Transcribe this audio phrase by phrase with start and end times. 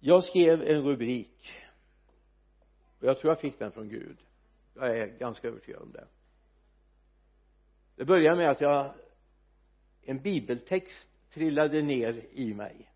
[0.00, 1.52] jag skrev en rubrik.
[3.00, 4.16] Och jag tror jag fick den från Gud.
[4.74, 6.06] Jag är ganska övertygad om det.
[7.96, 8.92] Det började med att jag
[10.02, 12.90] en bibeltext trillade ner i mig.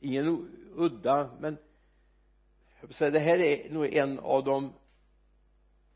[0.00, 1.56] Ingen udda men
[2.80, 4.72] jag vill säga det här är nog en av de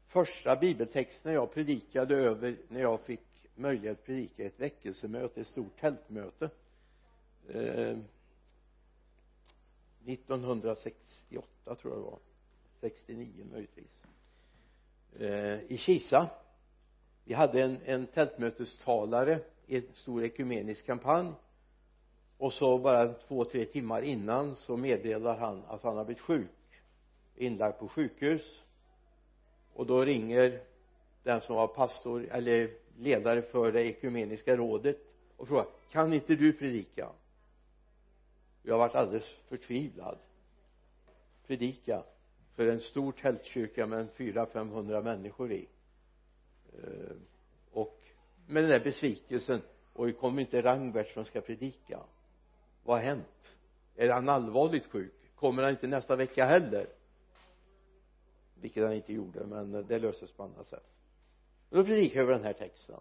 [0.07, 3.21] första bibeltexterna jag predikade över när jag fick
[3.55, 6.51] möjlighet att predika ett väckelsemöte, ett stort tältmöte.
[7.49, 7.99] Eh,
[10.07, 12.19] 1968 tror jag det var.
[12.81, 14.03] 69 möjligtvis.
[15.19, 16.31] Eh, i Kisa
[17.29, 21.33] vi hade en, en tältmötestalare i en stor ekumenisk kampanj.
[22.39, 26.49] Och så bara två, tre timmar innan så meddelar han att han har blivit sjuk
[27.37, 28.63] inlagd på sjukhus.
[29.73, 30.61] Och då ringer
[31.23, 34.99] den som var pastor eller ledare för det ekumeniska rådet
[35.37, 37.09] och frågar kan inte du predika?
[38.67, 40.19] Jag varit alldeles förtvivlad.
[41.47, 42.05] Predika
[42.55, 45.69] för en stor tältkyrka med en fyra, femhundra människor i.
[46.83, 47.17] Eh,
[47.71, 48.01] och
[48.47, 52.01] med den där besvikelsen och det kommer inte Rangbert som ska predika?
[52.85, 53.55] Vad har hänt?
[53.97, 55.15] Är han allvarligt sjuk?
[55.35, 56.87] Kommer han inte nästa vecka heller?
[58.61, 60.87] Vilket han inte gjorde men det löses på annat sätt.
[61.71, 63.01] Då predikar jag över den här texten.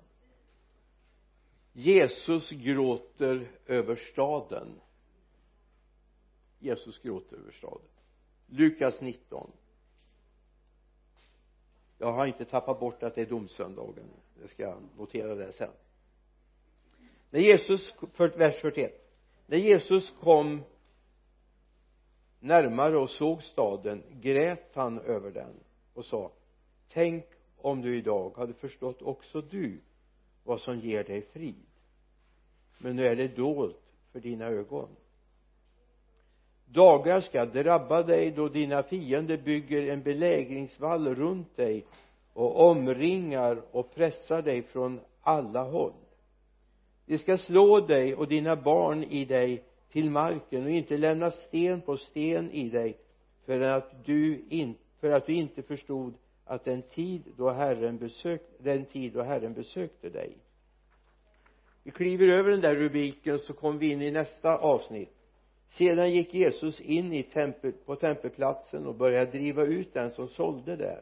[1.73, 4.79] Jesus gråter över staden.
[6.59, 7.87] Jesus gråter över staden.
[8.47, 9.51] Lukas 19
[11.97, 14.05] jag har inte tappat bort att det är domsöndagen.
[14.41, 15.71] Det ska jag notera det sen.
[17.29, 19.01] När Jesus, vers 41
[19.47, 20.63] när Jesus kom
[22.39, 25.53] närmare och såg staden grät han över den
[25.93, 26.31] och sa
[26.87, 27.25] tänk
[27.57, 29.79] om du idag hade förstått också du
[30.43, 31.65] vad som ger dig frid.
[32.77, 33.81] Men nu är det dolt
[34.11, 34.89] för dina ögon
[36.75, 41.85] dagar ska drabba dig då dina fiender bygger en belägringsvall runt dig
[42.33, 45.93] och omringar och pressar dig från alla håll.
[47.05, 51.81] De ska slå dig och dina barn i dig till marken och inte lämna sten
[51.81, 52.97] på sten i dig
[53.45, 56.13] för att du, in, för att du inte förstod
[56.45, 60.37] att den tid då Herren besökte den tid då Herren besökte dig.
[61.83, 65.14] Vi kliver över den där rubriken så kommer vi in i nästa avsnitt
[65.67, 70.75] sedan gick Jesus in i tempel, på tempelplatsen och började driva ut den som sålde
[70.75, 71.01] där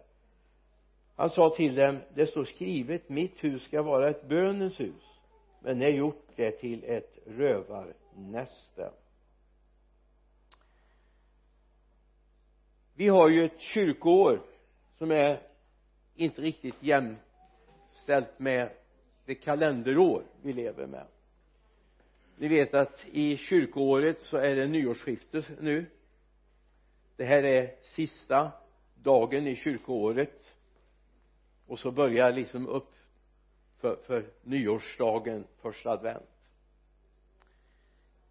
[1.15, 5.03] han sa till dem det står skrivet mitt hus ska vara ett bönens hus
[5.59, 8.91] men ni har gjort det till ett rövarnäste.
[12.95, 14.41] Vi har ju ett kyrkoår
[14.97, 15.41] som är
[16.15, 18.69] inte riktigt jämställt med
[19.25, 21.05] det kalenderår vi lever med
[22.37, 25.85] ni vet att i kyrkoåret så är det nyårsskifte nu.
[27.15, 28.51] Det här är sista
[28.95, 30.55] dagen i kyrkoåret.
[31.67, 32.93] Och så börjar liksom upp
[33.77, 36.29] för, för nyårsdagen första advent.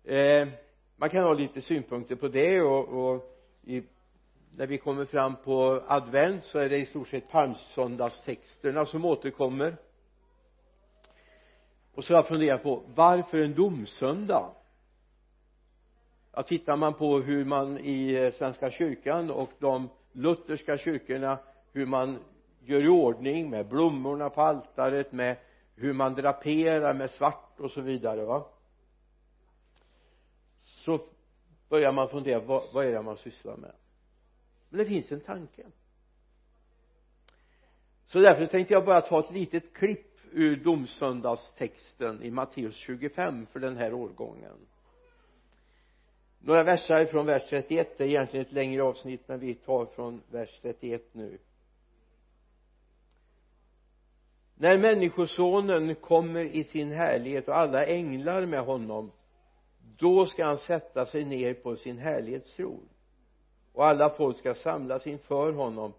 [0.04, 0.48] Eh,
[0.96, 3.82] man kan ha lite synpunkter på det och, och i,
[4.56, 9.76] när vi kommer fram på advent så är det i stort sett palmsöndagstexterna som återkommer
[11.94, 14.50] och så har jag funderat på varför en domsöndag?
[16.32, 21.38] Ja tittar man på hur man i eh, svenska kyrkan och de lutherska kyrkorna
[21.72, 22.18] hur man
[22.64, 25.36] gör i ordning med blommorna på altaret med
[25.74, 28.44] hur man draperar med svart och så vidare va?
[30.62, 31.00] Så
[31.68, 33.72] börjar man fundera vad, vad är det man sysslar med?
[34.68, 35.66] Men det finns en tanke.
[38.06, 43.60] Så därför tänkte jag bara ta ett litet klipp ur domsöndagstexten i Matteus 25 för
[43.60, 44.56] den här årgången.
[46.38, 50.22] Några verser från vers 31 det är egentligen ett längre avsnitt men vi tar från
[50.30, 51.38] vers 31 nu.
[54.54, 59.10] När människosonen kommer i sin härlighet och alla änglar med honom
[59.98, 62.88] då ska han sätta sig ner på sin härlighetstron
[63.72, 65.92] och alla folk ska samlas inför honom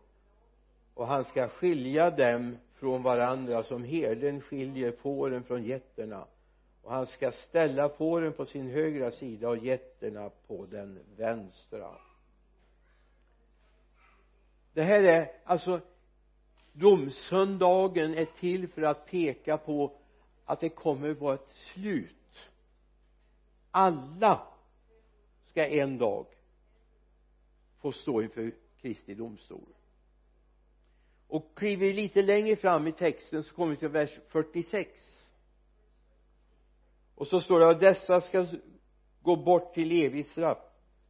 [0.94, 6.26] och han ska skilja dem från varandra som herden skiljer fåren från getterna.
[6.82, 11.96] Och han ska ställa fåren på sin högra sida och getterna på den vänstra.
[14.74, 15.80] Det här är alltså
[16.74, 19.92] domsöndagen är till för att peka på
[20.46, 22.50] att det kommer vara ett slut.
[23.72, 24.48] Alla
[25.46, 26.26] ska en dag
[27.82, 28.52] få stå inför
[28.82, 29.74] Kristi domstol
[31.28, 35.24] och kliver vi lite längre fram i texten så kommer vi till vers 46
[37.16, 38.48] och så står det att dessa ska
[39.22, 40.58] gå bort till evigt straff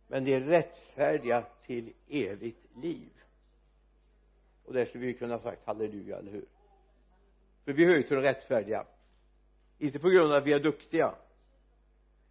[0.08, 3.10] men de är rättfärdiga till evigt liv.
[4.66, 6.46] Och där skulle vi kunna ha sagt halleluja, eller hur?
[7.66, 8.86] För vi hör ju till de rättfärdiga.
[9.78, 11.16] Inte på grund av att vi är duktiga.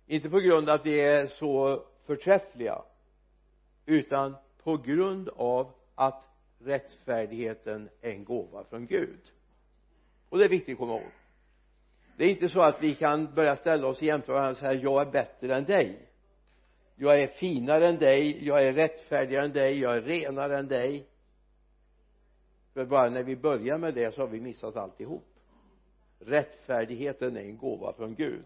[0.07, 2.83] Inte på grund av att vi är så förträffliga.
[3.87, 6.29] Utan på grund av att
[6.65, 9.33] rättfärdigheten är en gåva från Gud.
[10.29, 11.11] Och det är viktigt att komma ihåg.
[12.17, 15.07] Det är inte så att vi kan börja ställa oss jämför varandra och säga jag
[15.07, 16.09] är bättre än dig.
[16.97, 18.47] Jag är finare än dig.
[18.47, 19.79] Jag är rättfärdigare än dig.
[19.79, 21.07] Jag är renare än dig.
[22.75, 25.25] För bara när vi börjar med det så har vi missat alltihop.
[26.19, 28.45] Rättfärdigheten är en gåva från Gud.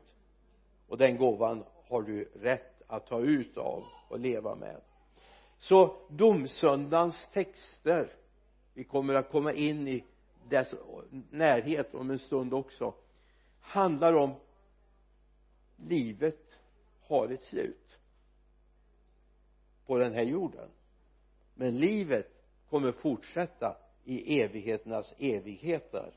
[0.89, 4.81] Och den gåvan har du rätt att ta ut av och leva med
[5.59, 8.13] så domsöndagens texter
[8.75, 10.05] vi kommer att komma in i
[10.49, 10.75] dess
[11.31, 12.95] närhet om en stund också
[13.61, 14.35] handlar om
[15.77, 16.59] livet
[17.01, 17.99] har ett slut
[19.87, 20.69] på den här jorden.
[21.55, 26.13] Men livet kommer fortsätta i evigheternas evigheter.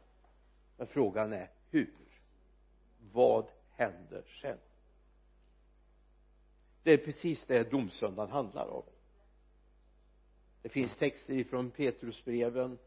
[0.78, 1.94] Men frågan är hur?
[3.12, 3.46] Vad
[3.76, 4.58] händer sen?
[6.84, 8.84] Det är precis det domsöndagen handlar om
[10.62, 12.78] det finns texter ifrån Petrusbreven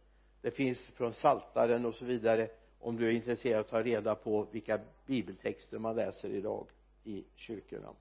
[0.41, 4.15] det finns från Saltaren och så vidare om du är intresserad av att ta reda
[4.15, 6.67] på vilka bibeltexter man läser idag
[7.05, 7.95] i kyrkorna.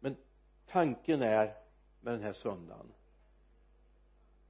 [0.00, 0.16] Men
[0.66, 1.54] tanken är
[2.00, 2.92] med den här söndagen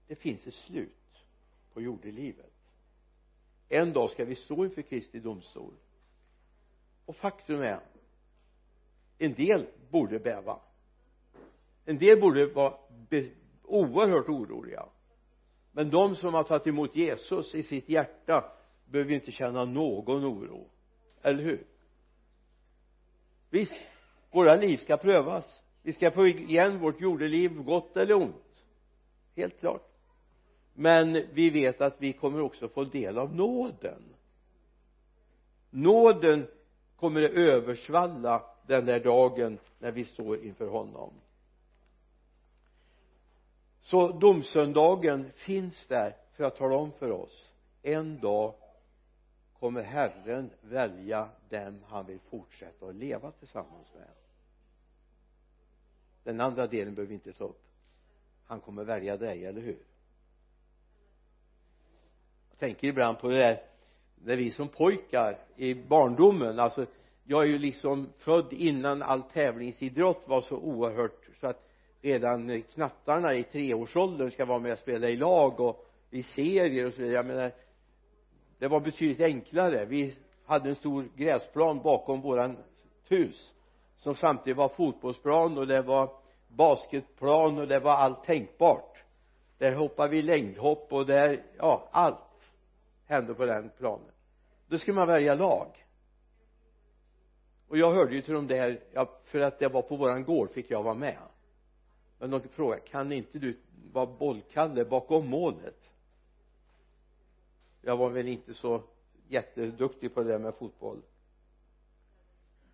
[0.06, 1.24] det finns ett slut
[1.72, 2.52] på jordelivet.
[3.68, 5.74] En dag ska vi stå inför Kristi domstol.
[7.06, 7.80] Och faktum är
[9.18, 10.60] en del borde bäva
[11.84, 12.74] en del borde vara
[13.62, 14.86] oerhört oroliga.
[15.72, 18.44] Men de som har tagit emot Jesus i sitt hjärta
[18.86, 20.66] behöver inte känna någon oro.
[21.22, 21.66] Eller hur?
[23.50, 23.86] Visst
[24.30, 25.62] våra liv ska prövas.
[25.82, 28.66] Vi ska få igen vårt jordeliv gott eller ont.
[29.36, 29.88] Helt klart.
[30.74, 34.02] Men vi vet att vi kommer också få del av nåden.
[35.70, 36.46] Nåden
[36.96, 41.12] kommer att översvalla den där dagen när vi står inför honom
[43.82, 47.52] så domsöndagen finns där för att tala om för oss.
[47.82, 48.54] En dag
[49.58, 54.08] kommer Herren välja dem han vill fortsätta att leva tillsammans med.
[56.24, 57.62] Den andra delen behöver vi inte ta upp.
[58.44, 59.78] Han kommer välja dig, eller hur?
[62.50, 63.62] Jag tänker ibland på det där
[64.14, 66.58] när vi som pojkar i barndomen.
[66.58, 66.86] Alltså
[67.24, 71.21] jag är ju liksom född innan all tävlingsidrott var så oerhört
[72.02, 76.94] redan knattarna i treårsåldern ska vara med och spela i lag och i serier och
[76.94, 77.14] så vidare.
[77.14, 77.52] Jag menar
[78.58, 79.84] det var betydligt enklare.
[79.84, 80.14] Vi
[80.46, 82.56] hade en stor gräsplan bakom våran
[83.08, 83.52] hus
[83.96, 86.10] som samtidigt var fotbollsplan och det var
[86.48, 89.02] basketplan och det var allt tänkbart.
[89.58, 92.52] Där hoppade vi längdhopp och där ja allt
[93.06, 94.10] hände på den planen.
[94.68, 95.86] Då skulle man välja lag.
[97.68, 100.50] Och jag hörde ju till de där ja, för att det var på våran gård
[100.50, 101.18] fick jag vara med
[102.22, 103.58] men de frågade kan inte du
[103.92, 105.90] vara bollkalle bakom målet?
[107.80, 108.82] Jag var väl inte så
[109.28, 111.02] jätteduktig på det där med fotboll.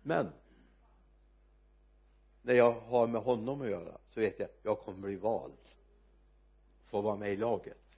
[0.01, 0.31] Men
[2.41, 5.53] när jag har med honom att göra så vet jag jag kommer bli vald
[6.85, 7.97] få vara med i laget.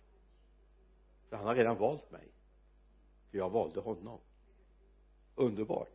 [1.30, 2.28] För han har redan valt mig.
[3.30, 4.20] För jag valde honom.
[5.36, 5.92] Underbart.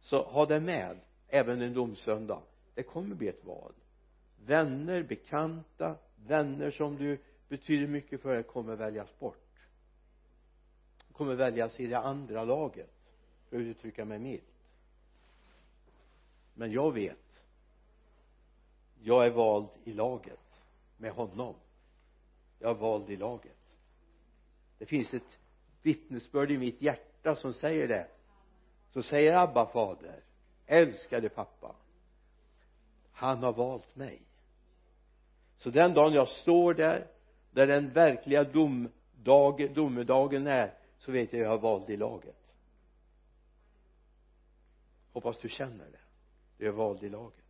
[0.00, 2.42] Så ha det med även en domsöndag.
[2.74, 3.72] Det kommer bli ett val
[4.46, 9.38] vänner, bekanta, vänner som du betyder mycket för dig kommer väljas bort.
[11.12, 12.90] Kommer väljas i det andra laget
[13.48, 14.44] för att uttrycka mig milt.
[16.54, 17.18] Men jag vet
[19.02, 20.62] jag är vald i laget
[20.96, 21.54] med honom.
[22.58, 23.58] Jag är vald i laget.
[24.78, 25.38] Det finns ett
[25.82, 28.08] vittnesbörd i mitt hjärta som säger det.
[28.90, 30.20] Så säger Abba fader
[30.66, 31.74] älskade pappa
[33.14, 34.22] han har valt mig
[35.64, 37.06] så den dagen jag står där
[37.50, 42.36] där den verkliga domdag, domedagen är så vet jag att jag är vald i laget.
[45.12, 45.98] Hoppas du känner det.
[46.58, 47.44] Jag är vald i laget.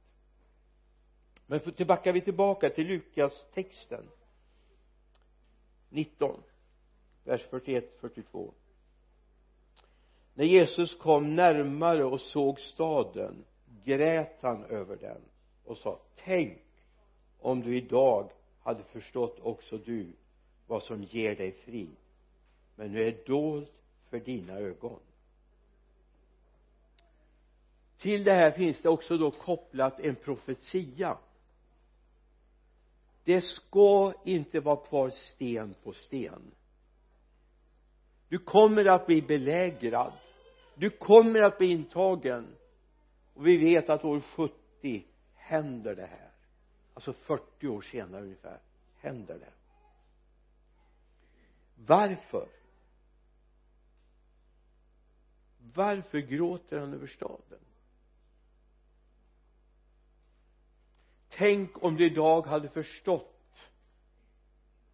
[1.46, 4.10] Men tillbaka vi tillbaka till Lukas texten.
[5.88, 6.42] 19
[7.24, 8.54] vers 41 42
[10.34, 13.44] när Jesus kom närmare och såg staden
[13.84, 15.22] grät han över den
[15.64, 16.63] och sa tänk
[17.44, 18.30] om du idag
[18.62, 20.12] hade förstått också du
[20.66, 21.96] vad som ger dig frid
[22.76, 23.72] men nu är dolt
[24.10, 25.00] för dina ögon.
[27.98, 31.18] Till det här finns det också då kopplat en profetia.
[33.24, 36.50] Det ska inte vara kvar sten på sten.
[38.28, 40.12] Du kommer att bli belägrad.
[40.74, 42.56] Du kommer att bli intagen.
[43.34, 46.33] Och vi vet att år 70 händer det här
[46.94, 48.60] alltså 40 år senare ungefär
[49.00, 49.52] händer det.
[51.74, 52.48] Varför?
[55.74, 57.60] Varför gråter han över staden?
[61.28, 63.70] Tänk om du idag hade förstått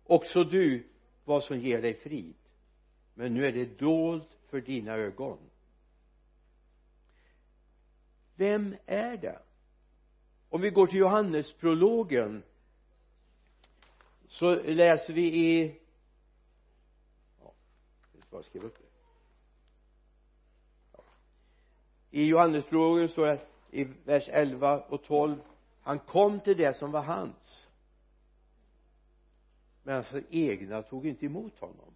[0.04, 0.86] också du
[1.24, 2.36] vad som ger dig frid.
[3.14, 5.38] Men nu är det dolt för dina ögon.
[8.34, 9.42] Vem är det?
[10.50, 12.42] Om vi går till Johannesprologen
[14.26, 15.80] så läser vi i
[17.40, 17.52] ja,
[18.30, 18.84] jag skriva upp det.
[22.10, 23.40] I Johannesprologen står det
[23.70, 25.42] i vers 11 och 12
[25.82, 27.66] han kom till det som var hans
[29.82, 31.94] men hans egna tog inte emot honom.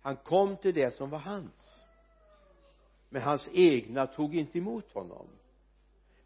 [0.00, 1.84] Han kom till det som var hans
[3.08, 5.26] men hans egna tog inte emot honom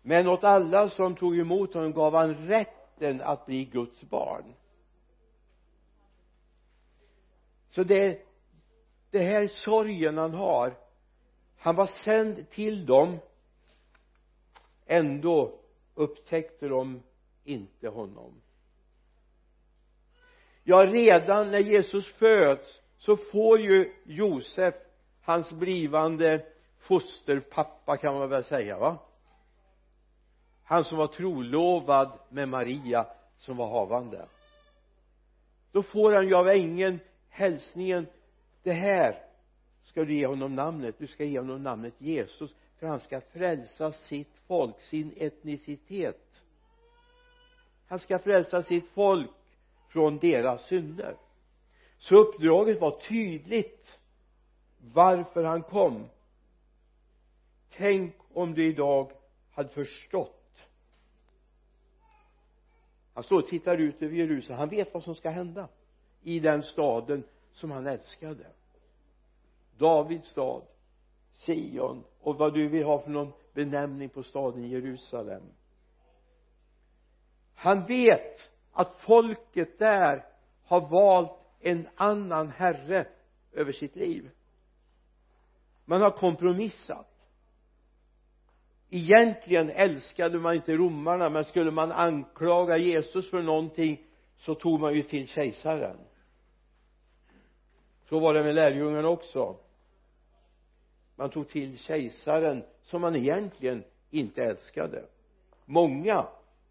[0.09, 4.55] men åt alla som tog emot honom gav han rätten att bli Guds barn.
[7.67, 8.23] Så det
[9.11, 10.75] det här sorgen han har
[11.59, 13.19] han var sänd till dem.
[14.87, 15.61] Ändå
[15.95, 17.03] upptäckte de
[17.45, 18.43] inte honom.
[20.65, 24.75] Ja redan när Jesus föds så får ju Josef
[25.23, 26.47] hans blivande
[26.79, 28.99] fosterpappa kan man väl säga va?
[30.67, 33.07] Han som var trolovad med Maria
[33.39, 34.27] som var havande.
[35.73, 38.07] Då får han ju av ängeln hälsningen
[38.63, 39.23] det här
[39.85, 40.95] ska du ge honom namnet.
[40.99, 46.43] Du ska ge honom namnet Jesus för han ska frälsa sitt folk sin etnicitet.
[47.87, 49.31] Han ska frälsa sitt folk
[49.89, 51.17] från deras synder.
[51.99, 53.99] Så uppdraget var tydligt
[54.79, 56.07] varför han kom.
[57.71, 59.13] Tänk om du idag
[59.53, 60.46] hade förstått
[63.17, 64.59] han står och tittar ut över Jerusalem.
[64.59, 65.69] Han vet vad som ska hända
[66.23, 68.47] i den staden som han älskade.
[69.79, 70.63] Davids stad
[71.33, 75.43] Sion och vad du vill ha för någon benämning på staden Jerusalem.
[77.55, 80.27] Han vet att folket där
[80.65, 83.07] har valt en annan herre
[83.53, 84.31] över sitt liv.
[85.85, 87.16] Man har kompromissat
[88.90, 94.02] egentligen älskade man inte romarna men skulle man anklaga Jesus för någonting
[94.38, 95.97] så tog man ju till kejsaren.
[98.09, 99.57] Så var det med lärjungarna också.
[101.16, 105.05] Man tog till kejsaren som man egentligen inte älskade.
[105.64, 106.26] Många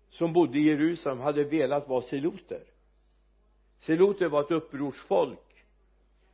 [0.10, 2.64] som bodde i Jerusalem hade velat vara seloter
[3.80, 5.66] seloter var ett upprorsfolk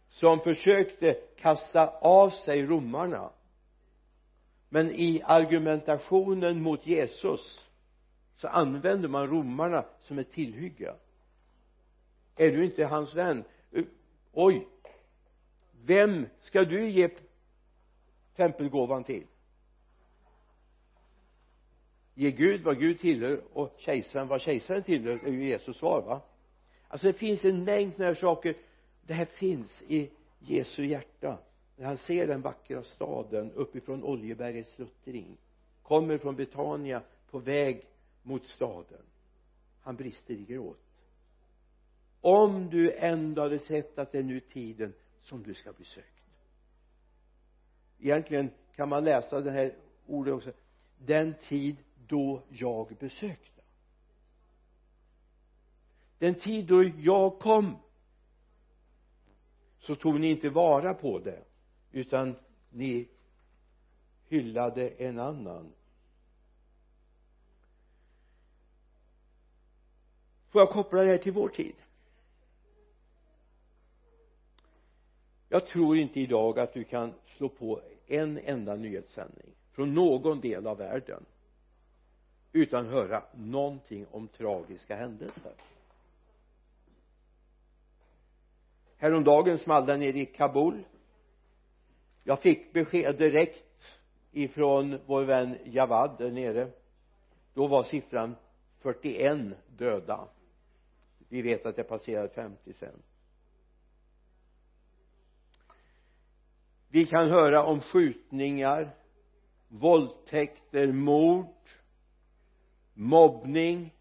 [0.10, 3.30] som försökte kasta av sig romarna
[4.74, 7.68] men i argumentationen mot Jesus
[8.36, 10.96] så använder man romarna som ett tillhygge.
[12.36, 13.44] Är du inte hans vän?
[14.32, 14.68] Oj
[15.86, 17.10] vem ska du ge
[18.36, 19.24] tempelgåvan till?
[22.14, 26.22] Ge Gud vad Gud tillhör och kejsaren vad kejsaren tillhör är ju Jesus svar va?
[26.88, 28.58] Alltså det finns en mängd sådana här saker.
[29.02, 30.10] Det här finns i
[30.40, 31.38] Jesu hjärta
[31.82, 35.38] när han ser den vackra staden uppifrån Oljebergets sluttring
[35.84, 37.88] kommer från Betania på väg
[38.24, 39.02] mot staden.
[39.82, 40.80] Han brister i gråt.
[42.22, 46.24] Om du ändå hade sett att det är nu tiden som du ska bli sökt.
[48.00, 49.76] Egentligen kan man läsa det här
[50.08, 50.52] ordet också.
[50.98, 51.76] Den tid
[52.08, 53.62] då jag besökte.
[56.18, 57.78] Den tid då jag kom.
[59.80, 61.44] Så tog ni inte vara på det
[61.92, 62.36] utan
[62.70, 63.08] ni
[64.28, 65.74] hyllade en annan.
[70.50, 71.76] Får jag koppla det här till vår tid?
[75.50, 80.68] Jag tror inte idag att du kan slå på en enda nyhetssändning från någon del
[80.68, 81.26] av världen
[82.52, 85.54] utan höra någonting om tragiska händelser.
[88.98, 90.84] Häromdagen small det nere i Kabul
[92.32, 94.00] jag fick besked direkt
[94.32, 96.72] ifrån vår vän Javad där nere.
[97.54, 98.36] Då var siffran
[98.78, 100.28] 41 döda.
[101.30, 103.02] Vi vet att det passerade 50 sen.
[106.88, 108.96] Vi kan höra om skjutningar
[109.68, 111.70] våldtäkter, mord
[112.94, 113.96] mobbning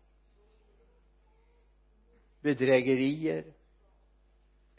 [2.41, 3.45] bedrägerier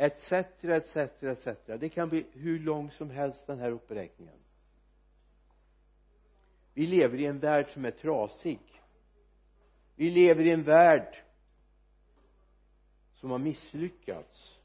[0.02, 0.32] etc
[0.64, 1.48] etc etc
[1.80, 4.40] det kan bli hur lång som helst den här uppräkningen.
[6.74, 8.60] Vi lever i en värld som är trasig.
[9.96, 11.18] Vi lever i en värld
[13.14, 14.58] som har misslyckats.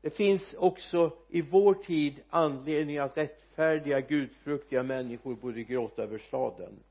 [0.00, 6.82] Det finns också i vår tid anledning att rättfärdiga gudfruktiga människor borde gråta över staden.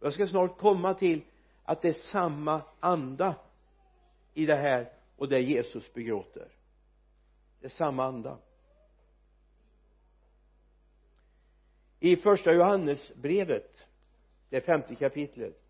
[0.00, 1.22] Jag ska snart komma till
[1.64, 3.34] att det är samma anda
[4.34, 6.48] i det här och det Jesus begråter.
[7.60, 8.38] Det är samma anda.
[11.98, 13.86] I första Johannesbrevet
[14.48, 15.62] det femte kapitlet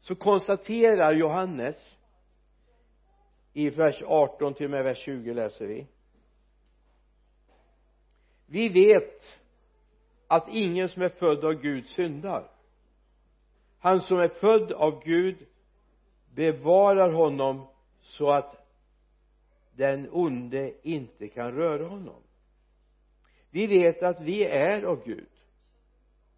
[0.00, 1.96] så konstaterar Johannes
[3.52, 5.86] i vers 18 till och med vers 20 läser vi
[8.46, 9.38] vi vet
[10.26, 12.50] att ingen som är född av Gud syndar.
[13.78, 15.46] Han som är född av Gud
[16.36, 17.66] bevarar honom
[18.00, 18.66] så att
[19.72, 22.22] den onde inte kan röra honom.
[23.50, 25.28] Vi vet att vi är av Gud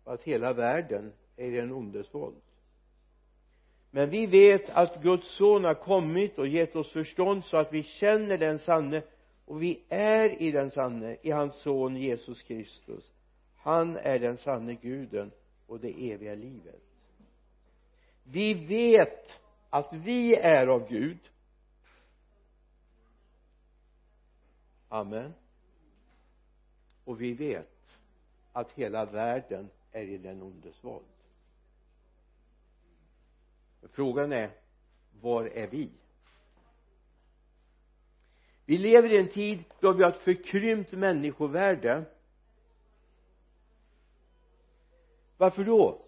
[0.04, 2.40] och att hela världen är i den ondes våld.
[3.90, 7.82] Men vi vet att Guds son har kommit och gett oss förstånd så att vi
[7.82, 9.02] känner den sanne
[9.44, 13.12] och vi är i den sanne i hans son Jesus Kristus.
[13.56, 15.30] Han är den sanne guden
[15.66, 16.82] och det eviga livet.
[18.24, 21.18] Vi vet att vi är av Gud.
[24.88, 25.34] Amen.
[27.04, 27.98] Och vi vet
[28.52, 31.04] att hela världen är i den ondes våld.
[33.82, 34.50] Frågan är
[35.20, 35.90] var är vi?
[38.64, 42.04] Vi lever i en tid då vi har ett förkrympt människovärde.
[45.36, 46.04] Varför då?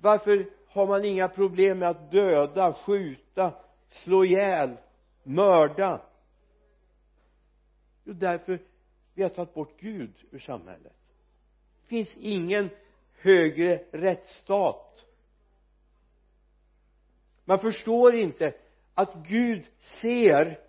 [0.00, 3.52] Varför har man inga problem med att döda, skjuta,
[3.90, 4.76] slå ihjäl,
[5.22, 6.00] mörda?
[8.04, 8.58] Jo därför
[9.14, 10.92] vi har tagit bort Gud ur samhället.
[11.82, 12.70] Det finns ingen
[13.12, 15.04] högre rättsstat.
[17.44, 18.54] Man förstår inte
[18.94, 20.60] att Gud ser.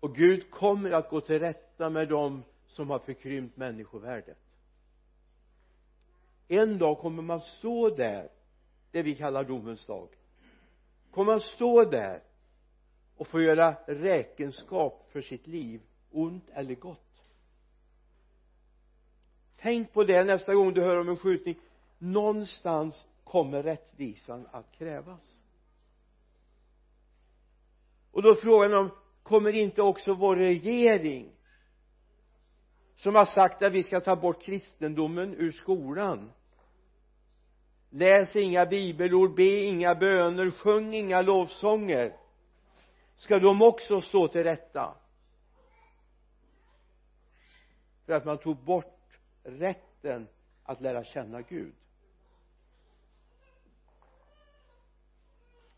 [0.00, 4.38] Och Gud kommer att gå till rätta med dem som har förkrympt människovärdet
[6.50, 8.28] en dag kommer man stå där
[8.90, 10.08] det vi kallar domens dag.
[11.10, 12.22] Kommer man stå där
[13.16, 17.22] och få göra räkenskap för sitt liv ont eller gott.
[19.56, 21.58] Tänk på det nästa gång du hör om en skjutning.
[21.98, 25.40] Någonstans kommer rättvisan att krävas.
[28.10, 28.90] Och då är frågan om
[29.22, 31.32] kommer inte också vår regering
[32.96, 36.30] som har sagt att vi ska ta bort kristendomen ur skolan
[37.90, 42.16] läs inga bibelord, be inga böner, sjung inga lovsånger.
[43.16, 44.94] Ska de också stå till rätta?
[48.06, 50.28] För att man tog bort rätten
[50.62, 51.74] att lära känna Gud.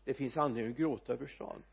[0.05, 1.63] Det finns anledning att gråta över stan.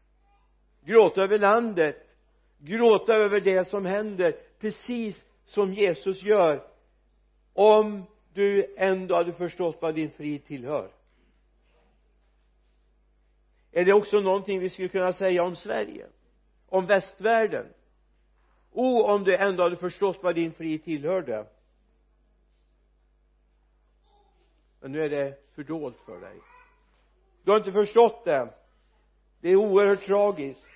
[0.85, 2.17] Gråta över landet.
[2.59, 6.67] Gråta över det som händer precis som Jesus gör
[7.53, 10.91] om du ändå hade förstått vad din frid tillhör.
[13.73, 16.07] Är det också någonting vi skulle kunna säga om Sverige?
[16.69, 17.67] Om västvärlden?
[18.73, 21.47] O oh, om du ändå hade förstått vad din frid tillhörde.
[24.81, 26.37] Men nu är det fördolt för dig.
[27.43, 28.55] Du har inte förstått det.
[29.41, 30.67] Det är oerhört tragiskt.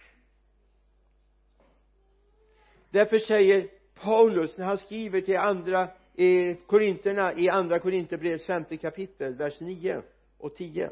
[2.91, 9.35] Därför säger Paulus när han skriver till andra i korinterna i andra korinterbrevets femte kapitel
[9.35, 10.03] vers 9
[10.39, 10.91] och 10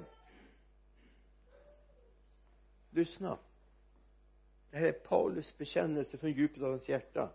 [2.91, 3.39] lyssna.
[4.71, 7.31] Det här är Paulus bekännelse från djupet av hans hjärta.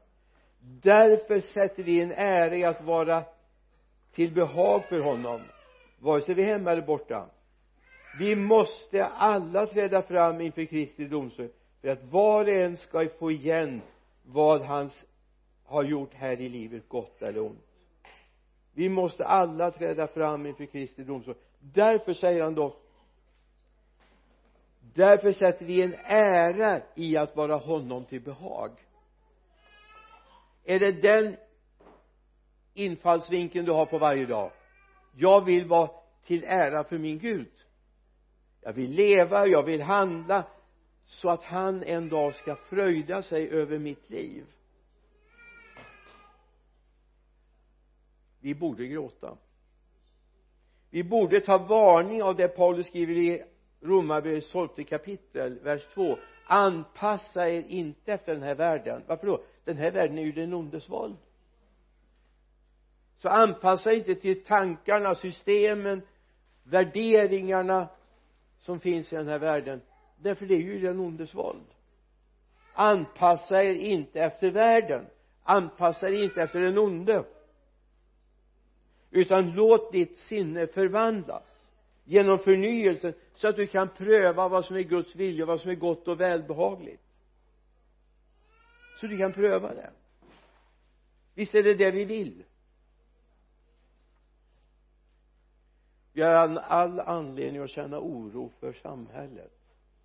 [0.60, 3.24] Därför sätter vi en ära i att vara
[4.12, 5.42] till behag för honom
[6.00, 7.30] vare sig vi är hemma eller borta.
[8.20, 11.50] Vi måste alla träda fram inför Kristi domstol
[11.82, 13.82] för att var och en ska få igen
[14.24, 14.90] vad han
[15.64, 17.67] har gjort här i livet gott eller ont
[18.78, 21.36] vi måste alla träda fram inför Kristi domstol.
[21.60, 22.76] Därför säger han då
[24.94, 28.72] därför sätter vi en ära i att vara honom till behag.
[30.64, 31.38] Är det den
[32.74, 34.52] infallsvinkeln du har på varje dag?
[35.16, 35.90] Jag vill vara
[36.26, 37.52] till ära för min Gud.
[38.62, 40.44] Jag vill leva, jag vill handla
[41.06, 44.46] så att han en dag ska fröjda sig över mitt liv.
[48.40, 49.38] Vi borde gråta.
[50.90, 53.44] Vi borde ta varning av det Paulus skriver i
[53.82, 59.04] Romarbrevets tolfte kapitel vers 2 anpassa er inte efter den här världen.
[59.08, 59.42] Varför då?
[59.64, 61.18] Den här världen är ju den ondes våld
[63.16, 66.02] så anpassa inte till tankarna, systemen,
[66.64, 67.88] värderingarna
[68.60, 69.82] som finns i den här världen.
[70.18, 71.66] Därför det är ju den ondes våld
[72.78, 75.06] anpassa er inte efter världen.
[75.44, 77.24] Anpassa er inte efter den onde
[79.12, 81.70] utan låt ditt sinne förvandlas
[82.04, 85.76] genom förnyelsen så att du kan pröva vad som är Guds vilja vad som är
[85.76, 87.04] gott och välbehagligt.
[89.00, 89.90] Så du kan pröva det.
[91.34, 92.44] Visst är det det vi vill?
[96.14, 99.54] Vi har all anledning att känna oro för samhället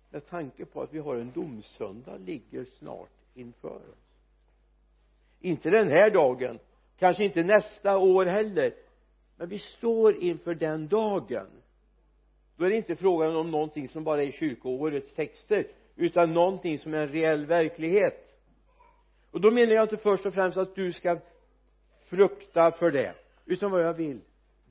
[0.09, 4.03] med tanke på att vi har en domsöndag ligger snart inför oss.
[5.39, 6.59] Inte den här dagen
[6.97, 8.73] kanske inte nästa år heller
[9.37, 11.47] men vi står inför den dagen.
[12.55, 16.93] Då är det inte frågan om någonting som bara är kyrkoårets texter utan någonting som
[16.93, 18.39] är en reell verklighet.
[19.31, 21.19] Och då menar jag inte först och främst att du ska
[22.03, 23.15] frukta för det
[23.45, 24.21] utan vad jag vill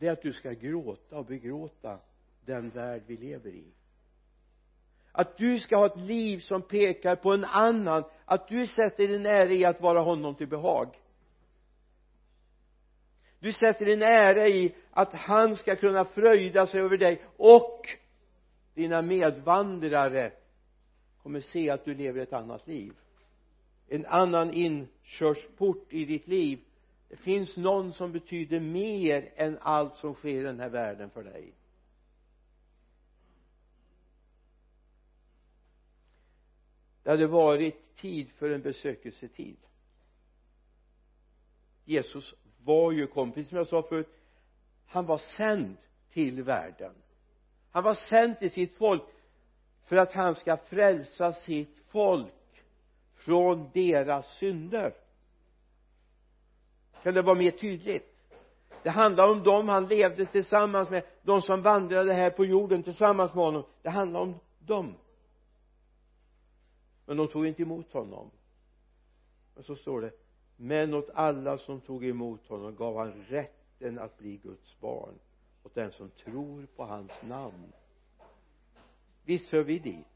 [0.02, 1.98] det är att du ska gråta och begråta
[2.44, 3.64] den värld vi lever i.
[5.12, 9.26] Att du ska ha ett liv som pekar på en annan att du sätter din
[9.26, 10.88] ära i att vara honom till behag
[13.42, 17.88] du sätter din ära i att han ska kunna fröjda sig över dig och
[18.74, 20.32] dina medvandrare
[21.22, 22.92] kommer se att du lever ett annat liv.
[23.88, 26.60] En annan inkörsport i ditt liv.
[27.08, 31.24] Det finns någon som betyder mer än allt som sker i den här världen för
[31.24, 31.54] dig.
[37.02, 39.56] Det hade varit tid för en besökelsetid.
[41.84, 44.18] Jesus var ju kompis som jag sa förut
[44.92, 45.76] han var sänd
[46.12, 46.94] till världen.
[47.70, 49.02] Han var sänd till sitt folk
[49.84, 52.64] för att han ska frälsa sitt folk
[53.14, 54.94] från deras synder.
[57.02, 58.08] Kan det vara mer tydligt?
[58.82, 63.34] Det handlar om dem han levde tillsammans med de som vandrade här på jorden tillsammans
[63.34, 63.64] med honom.
[63.82, 64.94] Det handlar om dem.
[67.06, 68.30] Men de tog inte emot honom.
[69.54, 70.12] Men så står det
[70.62, 75.18] men åt alla som tog emot honom gav han rätten att bli Guds barn.
[75.62, 77.72] Åt den som tror på hans namn.
[79.24, 80.06] Visst hör vi dit.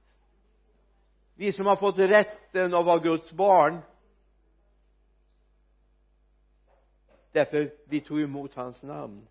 [1.34, 3.78] Vi som har fått rätten att vara Guds barn.
[7.32, 9.26] Därför vi tog emot hans namn.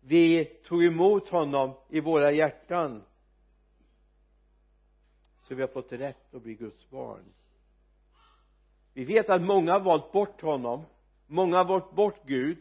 [0.00, 3.02] Vi tog emot honom i våra hjärtan.
[5.42, 7.24] Så vi har fått rätt att bli Guds barn
[8.96, 10.84] vi vet att många har valt bort honom.
[11.26, 12.58] Många har valt bort Gud.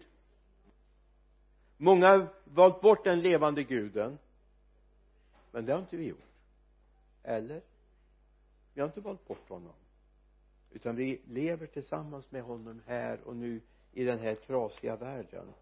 [1.78, 4.18] Många har valt bort den levande guden.
[5.52, 6.20] Men det har inte vi gjort.
[7.24, 7.62] Eller?
[8.74, 9.74] Vi har inte valt bort honom.
[10.72, 13.62] Utan vi lever tillsammans med honom här och nu
[13.94, 15.54] i den här trasiga världen.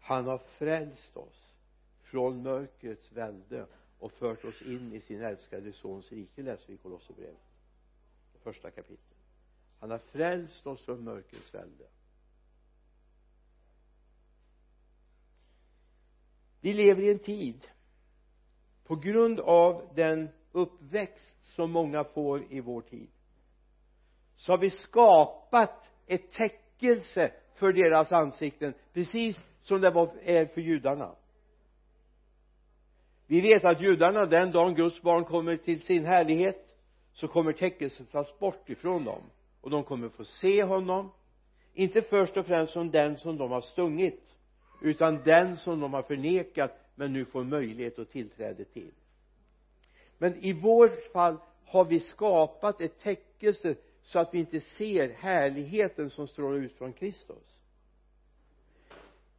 [0.00, 1.54] Han har frälst oss
[2.02, 3.66] från mörkrets välde
[3.98, 7.48] och fört oss in i sin älskade sons rike läser vi i Kolosserbrevet
[8.48, 9.17] första kapitlet
[9.78, 11.84] han har frälst oss från mörkrets välde.
[16.60, 17.66] Vi lever i en tid
[18.84, 23.10] på grund av den uppväxt som många får i vår tid
[24.36, 30.60] så har vi skapat ett täckelse för deras ansikten precis som det var, är för
[30.60, 31.14] judarna.
[33.26, 36.76] Vi vet att judarna den dagen Guds barn kommer till sin härlighet
[37.12, 39.22] så kommer täckelset tas bort ifrån dem
[39.60, 41.10] och de kommer få se honom.
[41.74, 44.22] Inte först och främst som den som de har stungit
[44.82, 48.90] utan den som de har förnekat men nu får möjlighet och tillträde till.
[50.18, 56.10] Men i vårt fall har vi skapat ett täckelse så att vi inte ser härligheten
[56.10, 57.56] som strålar ut från Kristus.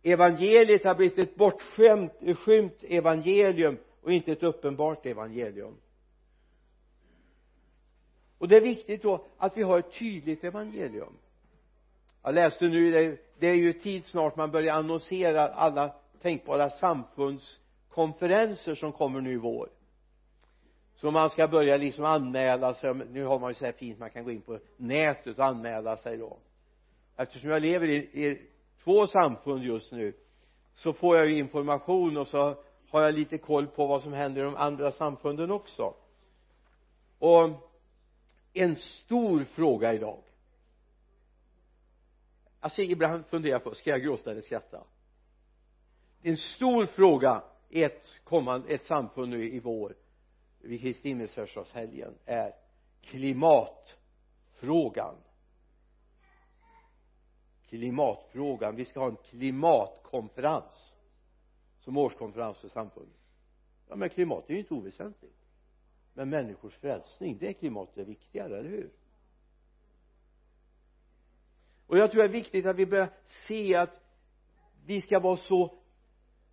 [0.03, 5.77] Evangeliet har blivit ett bortskämt skymt evangelium och inte ett uppenbart evangelium
[8.39, 11.13] och det är viktigt då att vi har ett tydligt evangelium.
[12.23, 18.91] Jag läste nu det, är ju tid snart man börjar annonsera alla tänkbara samfundskonferenser som
[18.91, 19.69] kommer nu i vår.
[20.95, 24.09] Så man ska börja liksom anmäla sig nu har man ju så här fint man
[24.09, 26.37] kan gå in på nätet och anmäla sig då.
[27.17, 28.41] Eftersom jag lever i, i
[28.83, 30.13] två samfund just nu
[30.73, 32.55] så får jag ju information och så
[32.89, 35.93] har jag lite koll på vad som händer i de andra samfunden också.
[37.19, 37.68] Och
[38.53, 40.23] en stor fråga idag.
[42.59, 44.83] Alltså ibland funderar jag på ska jag gråta eller skratta?
[46.21, 49.95] En stor fråga i ett kommande, ett samfund nu i vår
[50.61, 52.55] vid Kristi himmelsfärdsdagshelgen är
[53.01, 55.15] klimatfrågan.
[57.67, 58.75] Klimatfrågan.
[58.75, 60.95] Vi ska ha en klimatkonferens
[61.79, 63.15] som årskonferens för samfundet.
[63.87, 65.38] Ja men klimat är ju inte oväsentligt
[66.13, 68.89] men människors frälsning det klimatet är viktigare, eller hur?
[71.87, 74.01] Och jag tror det är viktigt att vi börjar se att
[74.85, 75.65] vi ska vara så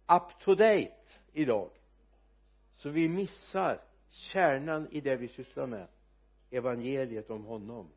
[0.07, 1.71] up to date idag
[2.77, 5.89] så vi missar kärnan i det vi sysslar med
[6.51, 7.91] evangeliet om honom.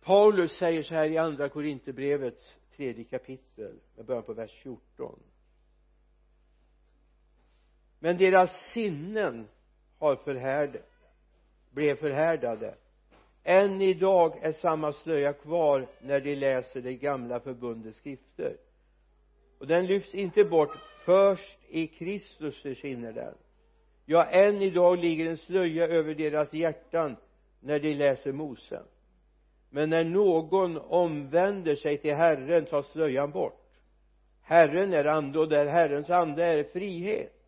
[0.00, 5.20] Paulus säger så här i andra Korinthierbrevets tredje kapitel med början på vers 14
[8.04, 9.48] men deras sinnen
[9.98, 10.88] har förhärdat
[11.70, 12.74] blev förhärdade.
[13.44, 18.56] Än idag är samma slöja kvar när de läser det gamla förbundets skrifter.
[19.58, 23.34] Och den lyfts inte bort först i Kristus försvinner den.
[24.04, 27.16] Ja än idag ligger en slöja över deras hjärtan
[27.60, 28.82] när de läser Mose.
[29.70, 33.64] Men när någon omvänder sig till Herren tas slöjan bort.
[34.42, 37.40] Herren är ande och där Herrens ande är frihet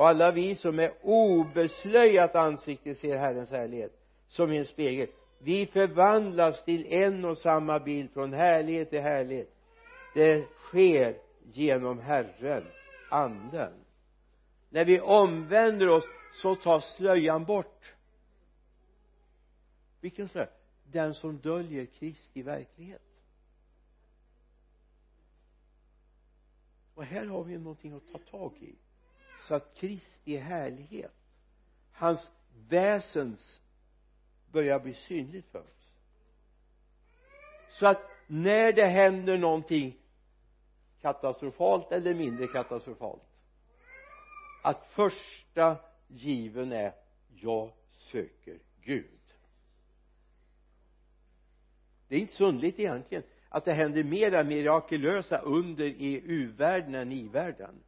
[0.00, 3.92] och alla vi som med obeslöjat ansikte ser Herrens härlighet
[4.26, 5.08] som i en spegel.
[5.38, 9.54] Vi förvandlas till en och samma bild från härlighet till härlighet.
[10.14, 12.66] Det sker genom Herren
[13.10, 13.72] anden.
[14.70, 16.04] När vi omvänder oss
[16.42, 17.94] så tas slöjan bort.
[20.00, 20.48] Vilken slöja?
[20.84, 23.02] Den som döljer Kristi verklighet.
[26.94, 28.74] Och här har vi någonting att ta tag i
[29.50, 31.12] så att Kristi härlighet
[31.92, 32.30] hans
[32.68, 33.60] väsens
[34.52, 35.92] börjar bli synligt för oss.
[37.70, 39.96] Så att när det händer någonting
[41.00, 43.22] katastrofalt eller mindre katastrofalt
[44.62, 45.76] att första
[46.08, 46.94] given är
[47.30, 49.34] jag söker Gud.
[52.08, 57.12] Det är inte så underligt egentligen att det händer mera mirakulösa under i u-världen än
[57.12, 57.82] i-världen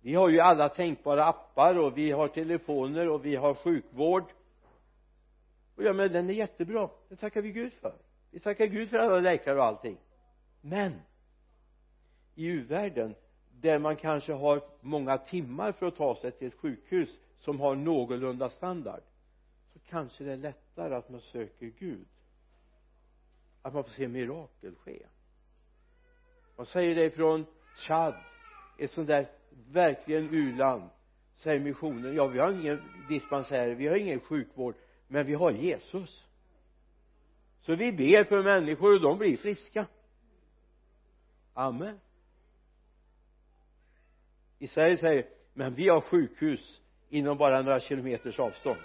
[0.00, 4.24] vi har ju alla tänkbara appar och vi har telefoner och vi har sjukvård.
[5.76, 6.90] Och ja men den är jättebra.
[7.08, 7.94] Det tackar vi Gud för.
[8.30, 9.98] Vi tackar Gud för alla läkare och allting.
[10.60, 10.92] Men
[12.34, 13.14] i u-världen
[13.50, 17.74] där man kanske har många timmar för att ta sig till ett sjukhus som har
[17.74, 19.02] någorlunda standard
[19.72, 22.06] så kanske det är lättare att man söker Gud.
[23.62, 25.06] Att man får se mirakel ske.
[26.56, 28.14] Man säger det från Chad
[28.78, 29.28] ett sånt där
[29.68, 30.90] verkligen u-land.
[31.36, 34.74] Säger missionen ja vi har ingen dispensärer vi har ingen sjukvård
[35.08, 36.26] men vi har Jesus.
[37.60, 39.86] Så vi ber för människor och de blir friska.
[41.54, 42.00] Amen.
[44.58, 48.80] I Sverige säger men vi har sjukhus inom bara några kilometers avstånd.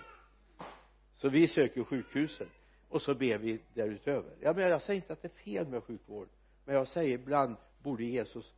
[1.16, 2.48] Så vi söker sjukhusen
[2.90, 4.32] och så ber vi därutöver.
[4.40, 6.28] Jag menar jag säger inte att det är fel med sjukvård
[6.66, 8.54] men jag säger ibland borde Jesus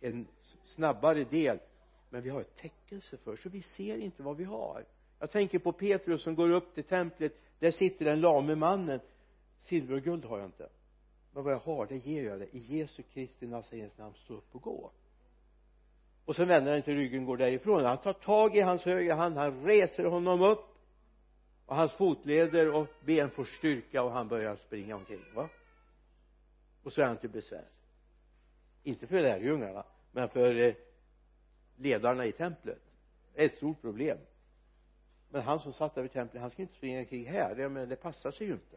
[0.00, 0.26] en
[0.64, 1.58] snabbare del.
[2.10, 4.84] Men vi har ett täckelse för så vi ser inte vad vi har.
[5.18, 7.32] Jag tänker på Petrus som går upp till templet.
[7.58, 9.00] Där sitter den lame mannen.
[9.60, 10.68] Silver och guld har jag inte.
[11.32, 12.48] Men vad jag har det ger jag dig.
[12.52, 14.90] I Jesu Kristi Nazarens namn stå upp och gå.
[16.24, 17.84] Och så vänder han till ryggen och går därifrån.
[17.84, 19.36] Han tar tag i hans högra hand.
[19.36, 20.64] Han reser honom upp.
[21.66, 25.48] Och hans fotleder och ben får styrka och han börjar springa omkring va?
[26.82, 27.64] Och så är han till besvär
[28.82, 30.74] inte för lärjungarna men för eh,
[31.76, 32.82] ledarna i templet.
[33.34, 34.18] Det är ett stort problem.
[35.30, 37.54] Men han som satt där vid templet han ska inte springa omkring här.
[37.54, 38.76] Det, men det passar sig ju inte.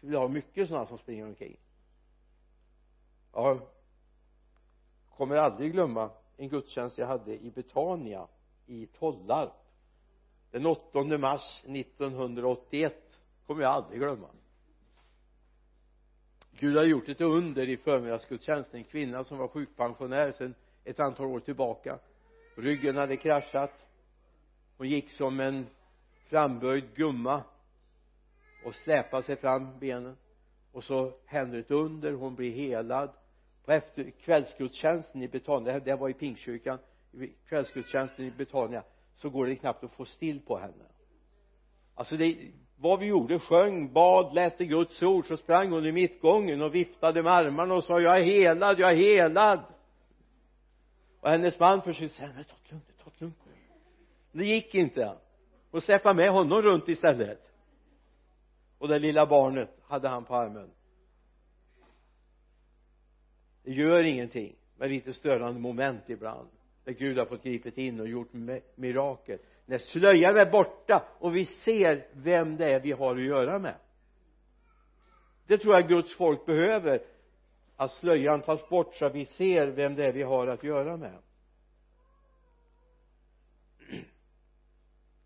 [0.00, 1.56] Så vi har mycket sådana som springer omkring.
[3.32, 3.60] Jag
[5.16, 8.28] kommer aldrig glömma en gudstjänst jag hade i Betania
[8.66, 9.52] i Tollarp.
[10.50, 12.94] Den 8 mars 1981
[13.46, 14.28] kommer jag aldrig glömma.
[16.58, 21.26] Gud har gjort ett under i förmiddagsgudstjänsten en kvinna som var sjukpensionär sedan ett antal
[21.26, 21.98] år tillbaka.
[22.56, 23.86] Ryggen hade kraschat.
[24.76, 25.66] Hon gick som en
[26.28, 27.42] framböjd gumma
[28.64, 30.16] och släpade sig fram benen.
[30.72, 32.12] Och så händer ett under.
[32.12, 33.10] Hon blir helad.
[33.64, 36.78] På efter kvällsgudstjänsten i Betania det var i Pingstkyrkan
[37.48, 38.82] kvällsgudstjänsten i Betania
[39.14, 40.84] så går det knappt att få still på henne.
[41.94, 46.62] Alltså det vad vi gjorde sjöng, bad, läste Guds ord så sprang hon i mittgången
[46.62, 49.60] och viftade med armarna och sa jag är helad, jag är helad.
[51.20, 53.36] Och hennes man försökte säga nej ta det lugnt, ta det lugnt.
[54.32, 55.16] Det gick inte.
[55.70, 57.42] Och släppa med honom runt istället.
[58.78, 60.70] Och det lilla barnet hade han på armen.
[63.62, 66.48] Det gör ingenting med lite störande moment ibland
[66.86, 68.32] där Gud har fått gripit in och gjort
[68.74, 69.38] mirakel.
[69.66, 73.74] När slöjan är borta och vi ser vem det är vi har att göra med.
[75.46, 77.02] Det tror jag Guds folk behöver.
[77.76, 80.96] Att slöjan tas bort så att vi ser vem det är vi har att göra
[80.96, 81.18] med.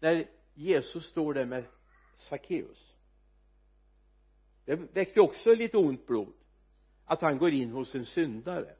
[0.00, 1.64] När Jesus står där med
[2.16, 2.94] Sackeus
[4.64, 6.32] det väckte också lite ont blod.
[7.04, 8.74] Att han går in hos en syndare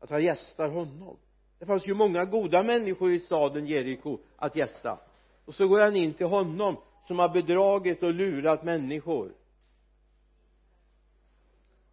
[0.00, 1.16] att han gästar honom.
[1.58, 4.98] Det fanns ju många goda människor i staden Jeriko att gästa.
[5.44, 9.34] Och så går han in till honom som har bedragit och lurat människor.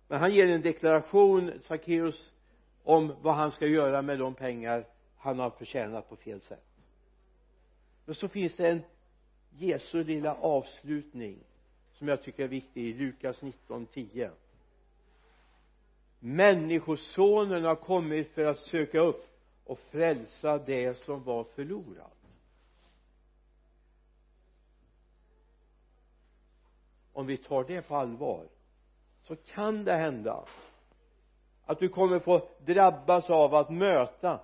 [0.08, 2.34] Men han ger en deklaration Sackeus
[2.84, 4.88] om vad han ska göra med de pengar
[5.18, 6.66] han har förtjänat på fel sätt.
[8.06, 8.82] Men så finns det en
[9.50, 11.40] Jesu lilla avslutning
[11.92, 14.30] som jag tycker är viktig i Lukas 19.10
[16.26, 19.28] människosonen har kommit för att söka upp
[19.66, 22.18] och frälsa det som var förlorat.
[27.14, 28.48] Om vi tar det på allvar
[29.22, 30.46] så kan det hända
[31.66, 34.40] att du kommer få drabbas av att möta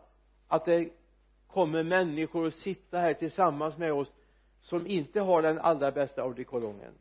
[0.48, 0.89] att det
[1.48, 4.12] kommer människor att sitta här tillsammans med oss
[4.62, 6.94] som inte har den allra bästa audikolongen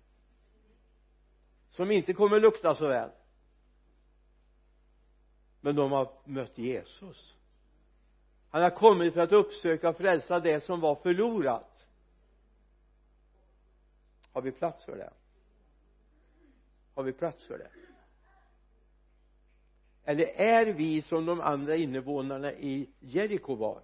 [1.71, 3.11] som inte kommer lukta så väl
[5.61, 7.37] men de har mött Jesus.
[8.51, 11.87] Han har kommit för att uppsöka och frälsa det som var förlorat.
[14.33, 15.13] Har vi plats för det?
[16.95, 17.71] Har vi plats för det?
[20.05, 23.83] Eller är vi som de andra invånarna i Jeriko var?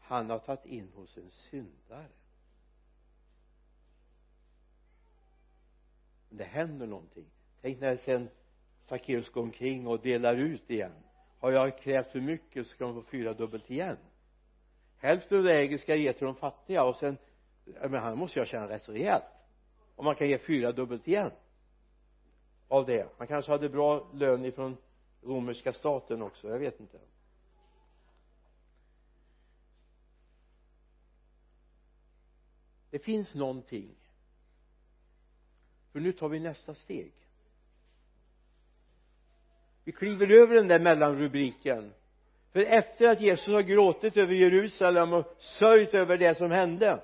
[0.00, 2.08] Han har tagit in hos en syndare.
[6.28, 7.26] Det händer någonting.
[7.60, 8.30] Tänk när sen
[8.84, 10.92] Sackeus går omkring och delar ut igen.
[11.38, 13.96] Har jag krävt för mycket så ska de få fyra dubbelt igen.
[14.96, 17.16] Hälften av det ska jag ge till de fattiga och sen
[17.64, 19.24] men han måste jag känna rätt så rejält.
[19.96, 21.30] Om man kan ge fyra dubbelt igen
[22.68, 23.08] av det.
[23.18, 24.76] Han kanske hade bra lön ifrån
[25.22, 27.00] romerska staten också jag vet inte.
[32.90, 33.94] Det finns någonting.
[35.92, 37.12] För nu tar vi nästa steg
[39.84, 41.94] vi kliver över den där mellanrubriken.
[42.52, 47.02] För efter att Jesus har gråtit över Jerusalem och sörjt över det som hände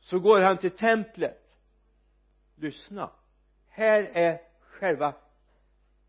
[0.00, 1.56] så går han till templet.
[2.54, 3.10] Lyssna.
[3.68, 5.14] Här är själva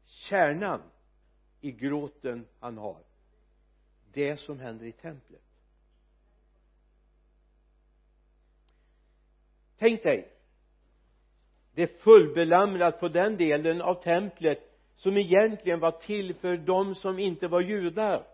[0.06, 0.82] kärnan
[1.62, 3.04] i gråten han har.
[4.14, 5.42] Det som händer i templet.
[9.78, 10.41] Tänk dig
[11.76, 14.60] det är fullbelamrat på den delen av templet
[14.96, 18.28] som egentligen var till för de som inte var judar.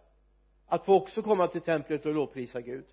[0.68, 2.86] Att få också komma till templet och lovprisa Gud.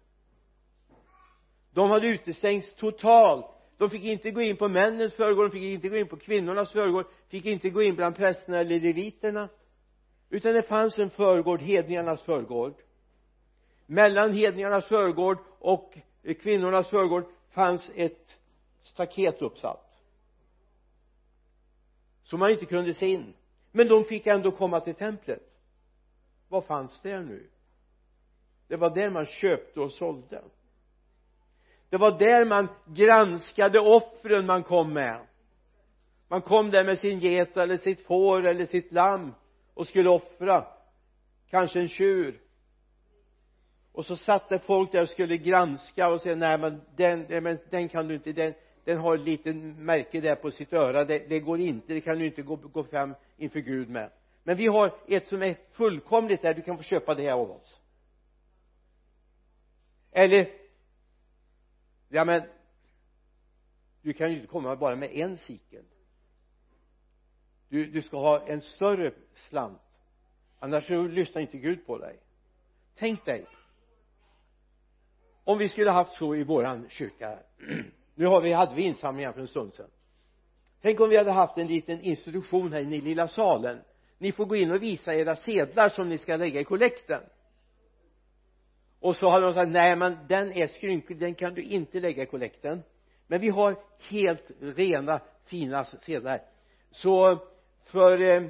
[1.73, 3.47] De hade utestängts totalt.
[3.79, 6.73] De fick inte gå in på männens förgård de fick inte gå in på kvinnornas
[6.73, 9.49] förgård fick inte gå in bland prästerna eller leviterna.
[10.31, 12.75] Utan det fanns en förgård, hedningarnas förgård
[13.87, 15.99] mellan hedningarnas förgård och
[16.43, 18.39] kvinnornas förgård fanns ett
[18.83, 19.84] staket uppsatt
[22.25, 23.35] som man inte kunde se in.
[23.73, 25.43] Men de fick ändå komma till templet.
[26.49, 27.51] Vad fanns där nu?
[28.69, 30.43] Det var där man köpte och sålde.
[31.89, 35.27] Det var där man granskade offren man kom med.
[36.29, 39.35] Man kom där med sin get eller sitt får eller sitt lamm
[39.75, 40.67] och skulle offra
[41.51, 42.41] kanske en tjur.
[43.93, 47.41] Och så satt det folk där och skulle granska och säga nej men den, nej
[47.41, 51.05] men den kan du inte den, den har ett litet märke där på sitt öra.
[51.05, 54.11] Det, det går inte det kan du inte gå, gå fram inför Gud med.
[54.43, 57.51] Men vi har ett som är fullkomligt där du kan få köpa det här av
[57.51, 57.81] oss.
[60.13, 60.51] Eller
[62.09, 62.43] ja men
[64.03, 65.85] du kan ju inte komma bara med en sikel.
[67.69, 69.81] Du, du ska ha en större slant.
[70.59, 72.19] Annars så lyssnar inte Gud på dig.
[72.95, 73.47] Tänk dig
[75.45, 77.39] om vi skulle haft så i våran kyrka
[78.15, 79.91] nu har vi, hade vi insamlingar för en stund sedan.
[80.81, 83.81] Tänk om vi hade haft en liten institution här inne i lilla salen.
[84.19, 87.21] Ni får gå in och visa era sedlar som ni ska lägga i kollekten.
[89.01, 92.23] Och så hade de sagt nej men den är skrynklig den kan du inte lägga
[92.23, 92.83] i kollekten.
[93.27, 93.77] Men vi har
[94.11, 96.43] helt rena fina sedlar.
[96.91, 97.39] Så
[97.85, 98.43] för eh,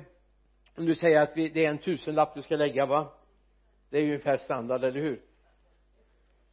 [0.77, 3.13] om du säger att vi, det är en tusenlapp du ska lägga va?
[3.91, 5.21] Det är ju ungefär standard, eller hur?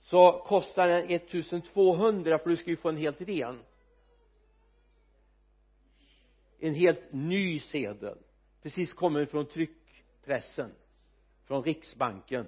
[0.01, 3.59] Så kostar den 1200 för du ska ju få en helt ren.
[6.59, 8.17] En helt ny sedel.
[8.61, 10.71] Precis kommer från tryckpressen
[11.43, 12.47] från riksbanken.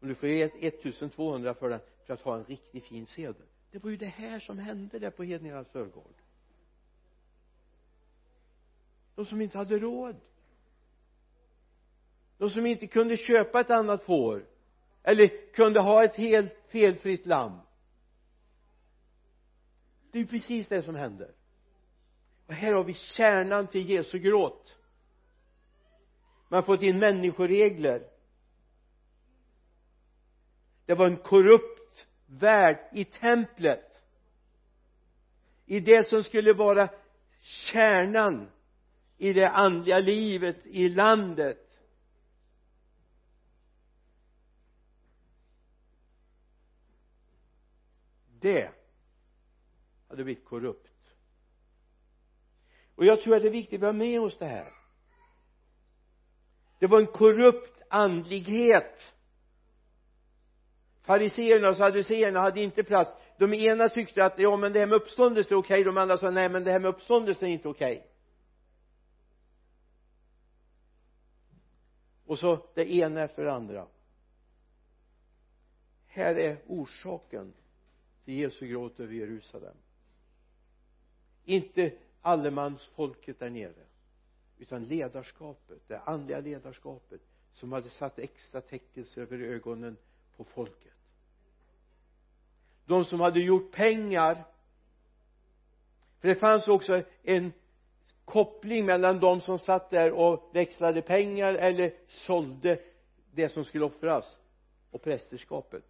[0.00, 3.46] Och du får ge 1200 för den för att ha en riktigt fin sedel.
[3.70, 6.22] Det var ju det här som hände där på Hedningarnas förgård
[9.14, 10.16] de som inte hade råd.
[12.38, 14.46] De som inte kunde köpa ett annat får
[15.02, 17.58] eller kunde ha ett helt felfritt lamm.
[20.10, 21.34] Det är ju precis det som händer.
[22.46, 24.76] Och här har vi kärnan till Jesu gråt.
[26.48, 28.08] Man har fått in människoregler.
[30.86, 34.02] Det var en korrupt värld i templet.
[35.66, 36.88] I det som skulle vara
[37.40, 38.50] kärnan
[39.18, 41.61] i det andliga livet i landet.
[48.42, 48.70] Det
[50.08, 51.14] hade blivit korrupt.
[52.94, 54.72] Och jag tror att det är viktigt att vi har med oss det här.
[56.78, 59.12] Det var en korrupt andlighet.
[61.02, 63.10] Fariseerna och saduceerna hade inte plats.
[63.38, 65.80] De ena tyckte att ja men det här med uppståndelse är okej.
[65.80, 65.84] Okay.
[65.84, 67.96] de andra sa nej men det här med uppståndelse är inte okej.
[67.96, 68.08] Okay.
[72.32, 73.86] och så det ena efter det andra.
[76.06, 77.52] Här är orsaken
[78.24, 79.76] till Jesu gråt över Jerusalem.
[81.44, 81.92] Inte
[82.22, 83.86] allemansfolket där nere
[84.58, 87.20] utan ledarskapet, det andliga ledarskapet
[87.54, 89.96] som hade satt extra täckelse över ögonen
[90.36, 90.92] på folket.
[92.84, 94.44] De som hade gjort pengar.
[96.20, 97.52] För det fanns också en
[98.24, 102.80] koppling mellan de som satt där och växlade pengar eller sålde
[103.32, 104.38] det som skulle offras
[104.90, 105.84] och prästerskapet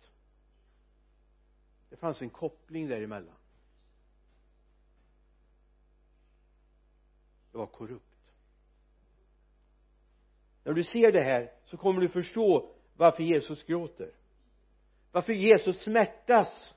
[1.92, 3.34] det fanns en koppling däremellan.
[7.52, 8.16] Det var korrupt.
[10.64, 14.10] När du ser det här så kommer du förstå varför Jesus gråter.
[15.10, 16.74] Varför Jesus smärtas.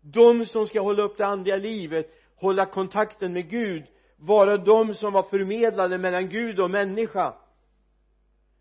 [0.00, 5.12] De som ska hålla upp det andliga livet hålla kontakten med Gud vara de som
[5.12, 7.34] var förmedlade mellan Gud och människa.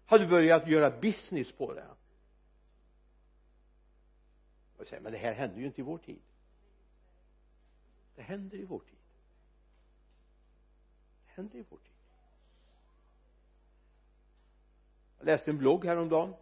[0.05, 1.87] Hade börjat göra business på det?
[4.81, 6.21] Och säger men det här händer ju inte i vår tid.
[8.15, 8.97] Det händer i vår tid.
[11.25, 11.87] Det händer i vår tid.
[15.17, 16.33] Jag läste en blogg häromdagen.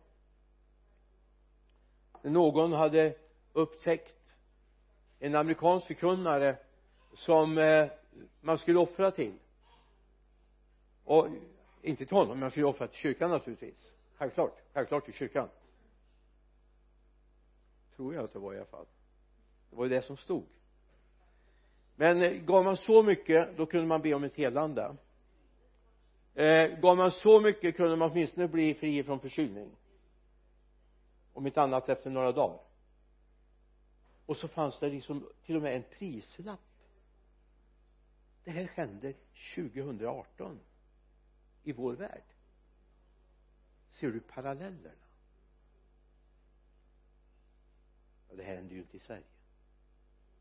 [2.21, 3.15] Någon hade
[3.53, 4.35] upptäckt
[5.19, 6.57] en amerikansk förkunnare
[7.13, 7.87] som eh,
[8.41, 9.33] man skulle offra till.
[11.03, 11.27] Och
[11.81, 13.91] inte till honom man skulle offra till kyrkan naturligtvis.
[14.17, 15.49] Självklart, självklart till kyrkan
[17.99, 18.85] tror jag att det var i alla fall.
[19.69, 20.45] Det var ju det som stod.
[21.95, 24.95] Men eh, gav man så mycket då kunde man be om ett helande.
[26.35, 29.71] Eh, gav man så mycket kunde man åtminstone bli fri från förkylning.
[31.33, 32.59] Om inte annat efter några dagar.
[34.25, 36.59] Och så fanns det liksom till och med en prislapp.
[38.43, 39.13] Det här hände
[39.55, 40.59] 2018
[41.63, 42.23] i vår värld.
[43.91, 45.08] Ser du parallellerna?
[48.29, 49.23] Ja, det här händer ju inte i Sverige.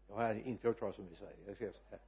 [0.09, 1.37] Jag har inte hört talas om det i Sverige.
[1.47, 2.01] Jag ska så här.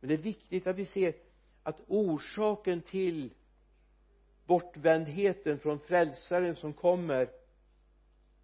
[0.00, 1.14] Men det är viktigt att vi ser
[1.62, 3.34] att orsaken till
[4.46, 7.28] bortvändheten från frälsaren som kommer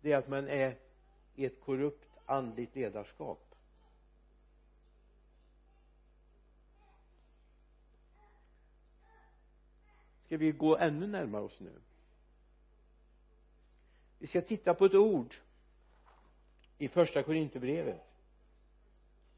[0.01, 0.79] det är att man är
[1.35, 3.55] i ett korrupt andligt ledarskap.
[10.25, 11.73] Ska vi gå ännu närmare oss nu?
[14.19, 15.35] Vi ska titta på ett ord
[16.81, 18.01] i första korintierbrevet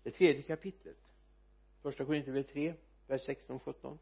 [0.03, 0.97] det tredje kapitlet
[1.83, 2.75] första korintierbrevet 3
[3.07, 3.99] vers 16 och 17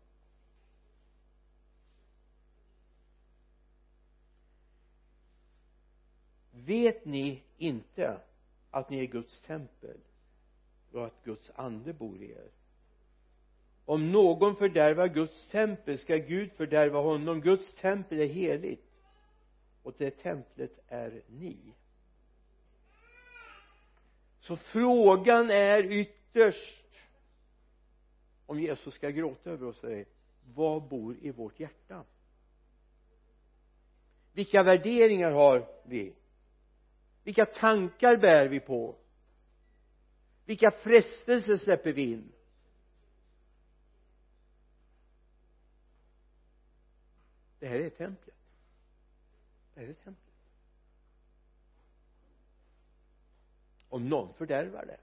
[6.51, 8.21] vet ni inte
[8.71, 10.01] att ni är Guds tempel
[10.93, 12.51] och att Guds ande bor i er?
[13.85, 17.41] Om någon fördärvar Guds tempel ska Gud fördärva honom.
[17.41, 18.91] Guds tempel är heligt
[19.83, 21.75] och det templet är ni
[24.41, 26.81] så frågan är ytterst
[28.47, 30.05] om Jesus ska gråta över oss är
[30.55, 32.05] vad bor i vårt hjärta?
[34.33, 36.15] Vilka värderingar har vi?
[37.25, 38.97] Vilka tankar bär vi på?
[40.45, 42.33] Vilka frestelser släpper vi in?
[47.59, 48.37] Det här är templet.
[49.75, 50.30] Det här är templet.
[53.91, 55.01] Om någon fördärvar det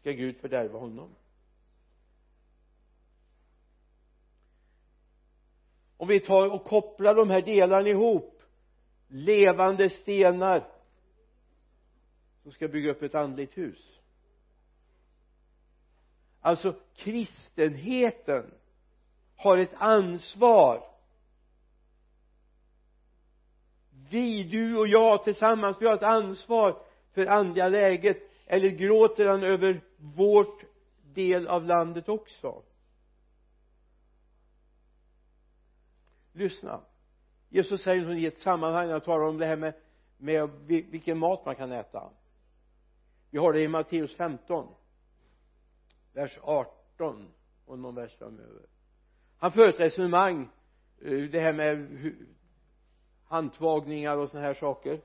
[0.00, 1.14] ska Gud fördärva honom.
[5.96, 8.42] Om vi tar och kopplar de här delarna ihop
[9.08, 10.68] levande stenar
[12.42, 13.98] som ska bygga upp ett andligt hus.
[16.40, 18.54] Alltså kristenheten
[19.36, 20.90] har ett ansvar.
[24.10, 26.89] Vi, du och jag tillsammans, vi har ett ansvar
[27.20, 30.64] för andliga läget eller gråter han över vårt
[31.02, 32.62] del av landet också?
[36.32, 36.80] Lyssna.
[37.48, 39.74] Jesus säger i ett sammanhang när han talar om det här med,
[40.18, 42.10] med vilken mat man kan äta.
[43.30, 44.74] Vi har det i Matteus 15
[46.12, 47.28] vers 18
[47.64, 48.66] och någon vers framöver.
[49.38, 50.48] Han för ett resonemang
[51.02, 51.88] eh, det här med
[53.24, 55.00] handtvagningar och sådana här saker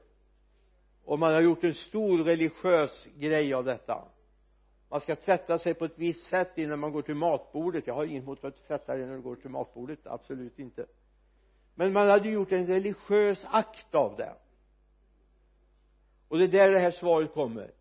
[1.05, 4.07] och man har gjort en stor religiös grej av detta.
[4.89, 7.87] Man ska tvätta sig på ett visst sätt innan man går till matbordet.
[7.87, 10.85] Jag har inget emot att tvätta dig när du går till matbordet absolut inte.
[11.75, 14.33] Men man hade gjort en religiös akt av det.
[16.27, 17.71] Och det är där det här svaret kommer.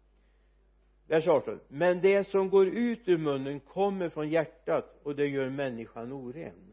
[1.07, 5.49] Vers 18 men det som går ut ur munnen kommer från hjärtat och det gör
[5.49, 6.72] människan oren.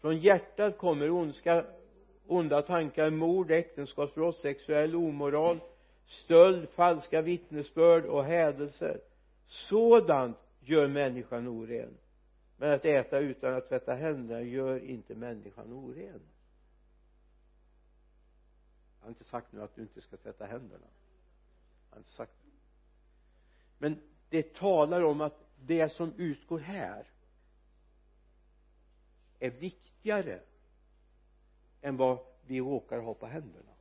[0.00, 1.64] Från hjärtat kommer ondska
[2.26, 5.60] onda tankar, mord, äktenskapsbrott, sexuell omoral,
[6.06, 9.00] stöld, falska vittnesbörd och hädelser.
[9.46, 11.98] Sådant gör människan oren.
[12.56, 16.20] Men att äta utan att tvätta händerna gör inte människan oren.
[18.98, 20.86] Jag har inte sagt nu att du inte ska tvätta händerna.
[21.90, 22.52] Jag har inte sagt det
[23.82, 27.06] men det talar om att det som utgår här
[29.38, 30.40] är viktigare
[31.82, 33.72] än vad vi råkar ha på händerna.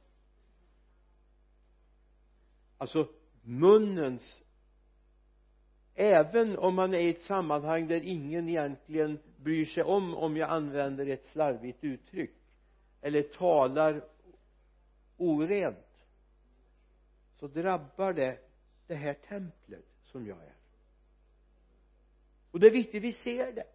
[2.78, 3.08] Alltså
[3.42, 4.42] munnens
[5.94, 10.50] även om man är i ett sammanhang där ingen egentligen bryr sig om om jag
[10.50, 12.36] använder ett slarvigt uttryck
[13.02, 14.08] eller talar
[15.18, 16.06] orent
[17.40, 18.40] så drabbar det
[18.88, 20.56] det här templet som jag är.
[22.52, 23.68] Och det är viktigt vi ser det.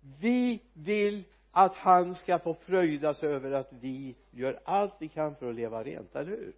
[0.00, 5.36] Vi vill att han ska få fröjda sig över att vi gör allt vi kan
[5.36, 6.56] för att leva rent, eller hur?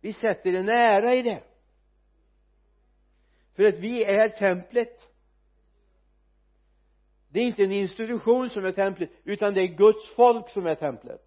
[0.00, 1.42] Vi sätter en ära i det.
[3.54, 5.12] För att vi är templet.
[7.28, 10.74] Det är inte en institution som är templet utan det är Guds folk som är
[10.74, 11.22] templet.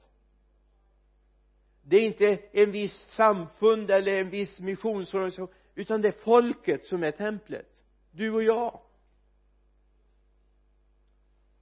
[1.82, 7.04] Det är inte en viss samfund eller en viss missionsorganisation utan det är folket som
[7.04, 7.84] är templet.
[8.12, 8.80] Du och jag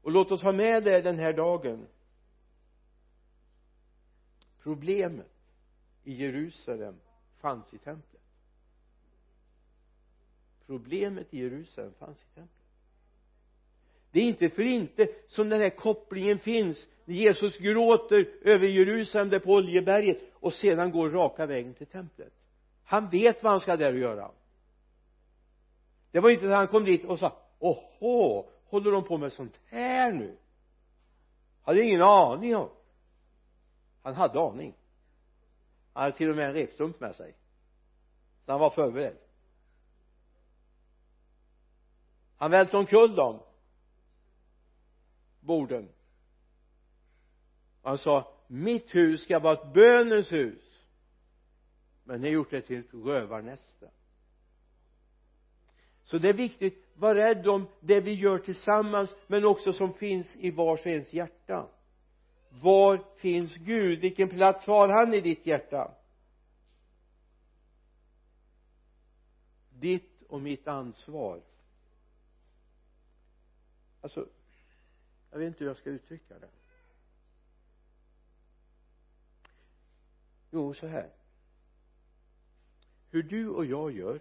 [0.08, 1.88] och låt oss ha med det den här dagen.
[4.64, 5.32] Problemet
[6.04, 6.96] i Jerusalem
[7.38, 8.22] fanns i templet.
[10.66, 12.66] Problemet i Jerusalem fanns i templet.
[14.12, 19.30] Det är inte för inte som den här kopplingen finns när Jesus gråter över Jerusalem
[19.30, 22.34] där på Oljeberget och sedan går raka vägen till templet.
[22.84, 24.32] Han vet vad han ska där och göra.
[26.12, 29.60] Det var inte att han kom dit och sa åhå håller de på med sånt
[29.66, 30.38] här nu?
[31.62, 32.70] Hade ingen aning om.
[34.02, 34.74] Han hade aning.
[35.94, 37.36] Han hade till och med en repstump med sig.
[38.46, 39.18] Så han var förberedd.
[42.38, 43.40] Han välte omkull dem.
[45.40, 45.90] Borden.
[47.84, 50.86] Han sa mitt hus ska vara ett bönens hus.
[52.04, 53.92] Men ni har gjort det till ett rövarnäste.
[56.04, 60.36] Så det är viktigt var rädd om det vi gör tillsammans men också som finns
[60.36, 61.70] i vars och ens hjärta.
[62.50, 64.00] Var finns Gud?
[64.00, 65.96] Vilken plats har han i ditt hjärta?
[69.70, 71.42] Ditt och mitt ansvar.
[74.02, 74.28] Alltså
[75.32, 76.50] jag vet inte hur jag ska uttrycka det.
[80.52, 81.10] Jo så här.
[83.12, 84.20] Hur du och jag gör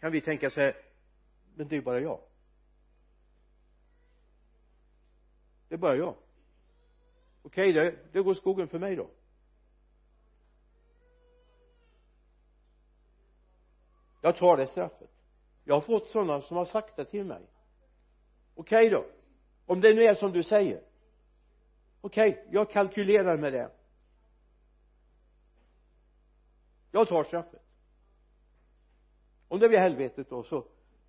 [0.00, 0.85] kan vi tänka så här
[1.56, 2.20] men det är ju bara jag.
[5.68, 6.14] Det är bara jag.
[7.42, 9.10] Okej okay, det, det går skogen för mig då.
[14.20, 15.10] Jag tar det straffet.
[15.64, 17.42] Jag har fått sådana som har sagt det till mig.
[18.54, 19.06] Okej okay då.
[19.66, 20.82] Om det nu är som du säger.
[22.00, 23.70] Okej okay, jag kalkylerar med det.
[26.90, 27.62] Jag tar straffet.
[29.48, 30.66] Om det blir helvetet då så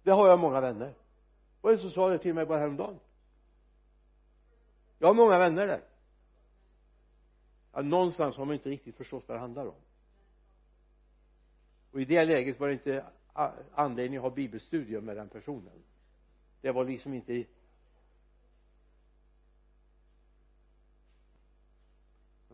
[0.07, 0.93] det har jag många vänner.
[1.61, 2.99] Vad är det som sa det till mig bara häromdagen.
[4.99, 5.81] Jag har många vänner där.
[7.73, 9.75] Ja, någonstans har man inte riktigt förstått vad det handlar om.
[11.91, 13.05] Och i det läget var det inte
[13.73, 15.83] anledning att ha bibelstudier med den personen.
[16.61, 17.43] Det var liksom inte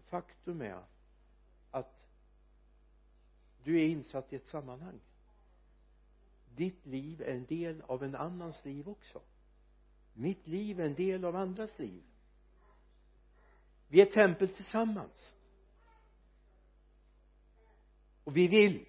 [0.10, 0.84] faktum är
[1.72, 2.06] att
[3.64, 5.00] du är insatt i ett sammanhang
[6.56, 9.22] ditt liv är en del av en annans liv också.
[10.14, 12.04] Mitt liv är en del av andras liv.
[13.88, 15.34] Vi är tempel tillsammans.
[18.24, 18.86] Och vi vill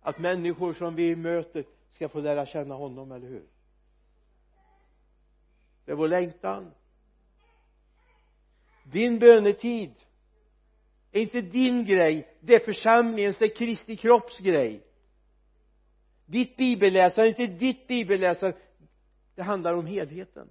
[0.00, 3.46] att människor som vi möter ska få lära känna honom, eller hur?
[5.84, 6.72] Det är vår längtan.
[8.84, 9.94] Din bönetid
[11.12, 14.85] är inte din grej det är församlingens, det är Kristi kropps grej
[16.26, 18.56] ditt bibelläsande inte ditt bibelläsande
[19.34, 20.48] det handlar om helheten.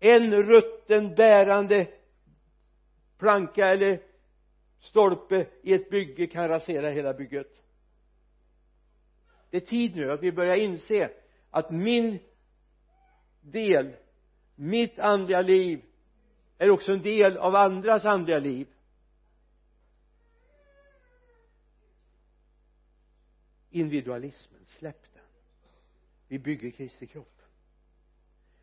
[0.00, 1.88] En rutten bärande
[3.18, 4.02] planka eller
[4.78, 7.62] stolpe i ett bygge kan rasera hela bygget.
[9.50, 11.10] Det är tid nu att vi börjar inse
[11.50, 12.18] att min
[13.40, 13.96] del
[14.54, 15.82] mitt andliga liv
[16.58, 18.68] är också en del av andras andliga liv.
[23.72, 25.22] Individualismen, släpp den.
[26.28, 27.42] Vi bygger Kristi kropp.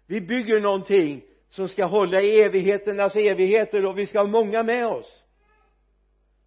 [0.06, 4.88] Vi bygger någonting som ska hålla i evigheternas evigheter och vi ska ha många med
[4.88, 5.24] oss.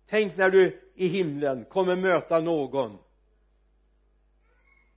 [0.07, 2.99] Tänk när du i himlen kommer möta någon.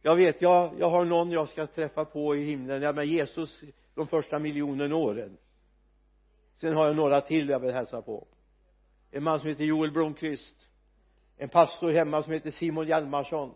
[0.02, 3.62] Jag vet, jag, jag har någon jag ska träffa på i himlen, ja men Jesus
[3.96, 5.38] de första miljonen åren.
[6.56, 8.28] Sen har jag några till jag vill hälsa på.
[9.12, 10.70] En man som heter Joel Blomqvist
[11.38, 13.56] en pastor hemma som heter Simon Hjalmarsson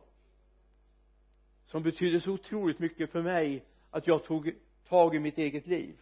[1.66, 4.54] som betydde så otroligt mycket för mig att jag tog
[4.88, 6.00] tag i mitt eget liv.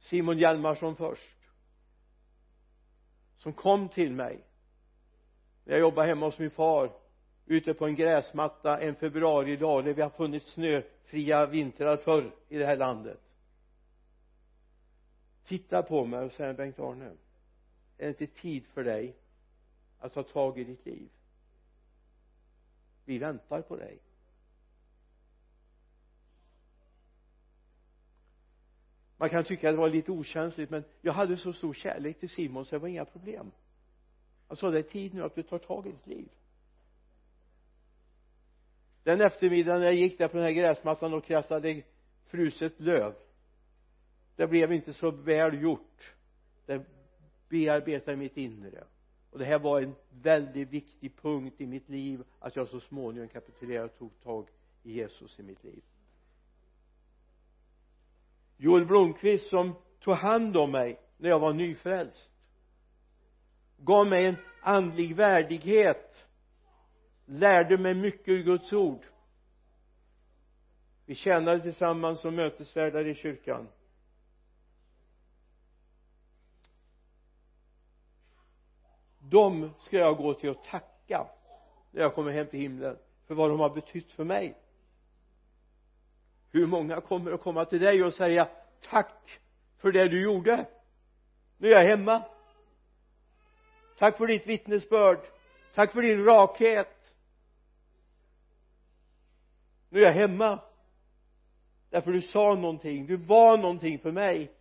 [0.00, 1.36] Simon Hjalmarsson först
[3.36, 4.44] som kom till mig
[5.64, 6.92] när jag jobbade hemma hos min far
[7.46, 12.66] ute på en gräsmatta en februaridag där vi har funnit snöfria vintrar förr i det
[12.66, 13.20] här landet.
[15.44, 17.04] Tittar på mig och säger Bengt-Arne
[17.98, 19.16] är det inte tid för dig
[20.02, 21.08] att ta tag i ditt liv.
[23.04, 23.98] Vi väntar på dig.
[29.16, 32.28] Man kan tycka att det var lite okänsligt men jag hade så stor kärlek till
[32.28, 33.50] Simon så det var inga problem.
[34.48, 36.28] Han sa det är tid nu att du tar tag i ditt liv.
[39.02, 41.82] Den eftermiddagen när jag gick där på den här gräsmattan och krassade
[42.24, 43.14] fruset löv
[44.36, 46.14] det blev inte så väl gjort.
[46.66, 46.82] Det
[47.48, 48.84] bearbetade mitt inre
[49.32, 53.28] och det här var en väldigt viktig punkt i mitt liv att jag så småningom
[53.28, 54.48] kapitulerade och tog tag
[54.82, 55.82] i Jesus i mitt liv.
[58.56, 62.30] Joel Blomqvist som tog hand om mig när jag var nyfrälst
[63.76, 66.26] gav mig en andlig värdighet
[67.26, 69.06] lärde mig mycket ur Guds ord.
[71.06, 73.68] Vi tjänade tillsammans som mötesvärdar i kyrkan.
[79.32, 81.26] Dem ska jag gå till och tacka
[81.90, 84.54] när jag kommer hem till himlen för vad de har betytt för mig.
[86.50, 88.48] Hur många kommer att komma till dig och säga
[88.80, 89.40] tack
[89.78, 90.66] för det du gjorde
[91.58, 92.22] nu är jag hemma.
[93.98, 95.18] Tack för ditt vittnesbörd.
[95.74, 97.14] Tack för din rakhet
[99.88, 100.58] nu är jag hemma.
[101.90, 104.52] Därför du sa någonting du var någonting för mig.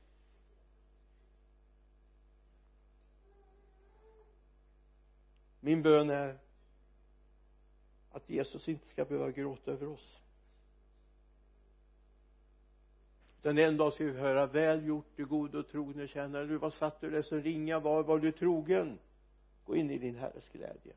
[5.61, 6.37] Min bön är
[8.11, 10.21] att Jesus inte ska behöva gråta över oss.
[13.39, 16.45] Utan en dag ska vi höra väl gjort du god och trogne tjänare.
[16.45, 18.99] Du var satt du där så ringa var var du trogen?
[19.65, 20.93] Gå in i din herres glädje.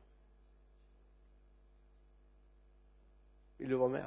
[3.57, 4.05] Vill du vara med?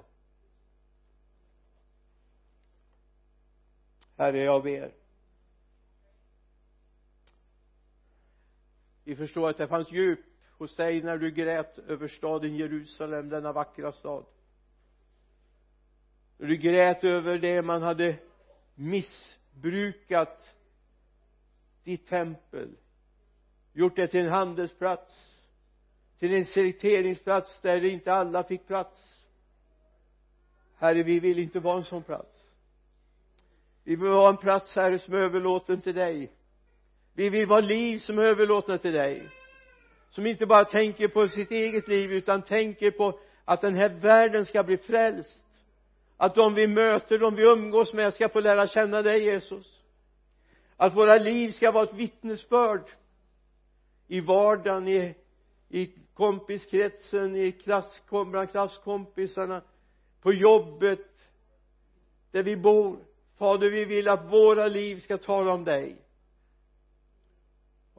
[4.17, 4.95] Herre jag ber.
[9.05, 10.28] Vi förstår att det fanns djup
[10.59, 14.25] hos dig när du grät över staden Jerusalem denna vackra stad.
[16.37, 18.17] Du grät över det man hade
[18.75, 20.55] missbrukat
[21.85, 22.77] ditt tempel
[23.73, 25.39] gjort det till en handelsplats
[26.19, 29.27] till en selekteringsplats där inte alla fick plats.
[30.77, 32.39] Herre vi vill inte vara en sån plats.
[33.85, 36.33] Vi vill vara en plats herre som är överlåten till dig.
[37.15, 39.29] Vi vill vara liv som är överlåtna till dig
[40.11, 44.47] som inte bara tänker på sitt eget liv utan tänker på att den här världen
[44.47, 45.45] ska bli frälst.
[46.17, 49.83] Att de vi möter, de vi umgås med ska få lära känna dig Jesus.
[50.77, 52.91] Att våra liv ska vara ett vittnesbörd
[54.09, 55.15] i vardagen, i,
[55.69, 59.63] i kompiskretsen, i klass, bland klasskompisarna,
[60.23, 61.09] på jobbet,
[62.31, 62.99] där vi bor.
[63.39, 65.97] Fader vi vill att våra liv ska tala om dig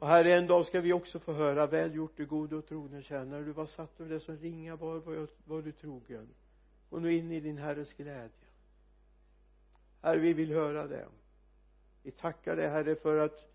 [0.00, 3.02] och Herre en dag ska vi också få höra väl gjort du gode och trogne
[3.02, 3.44] tjänare.
[3.44, 6.28] Du var satt över det som ringa var, var, var du trogen.
[6.90, 8.30] Och nu in i din Herres glädje.
[10.02, 11.06] Herre vi vill höra det.
[12.02, 13.52] Vi tackar dig Herre för att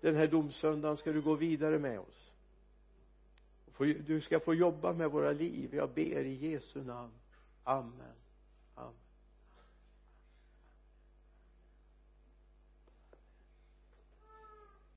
[0.00, 2.32] den här domsöndagen ska du gå vidare med oss.
[4.06, 5.74] Du ska få jobba med våra liv.
[5.74, 7.12] Jag ber i Jesu namn.
[7.64, 8.14] Amen.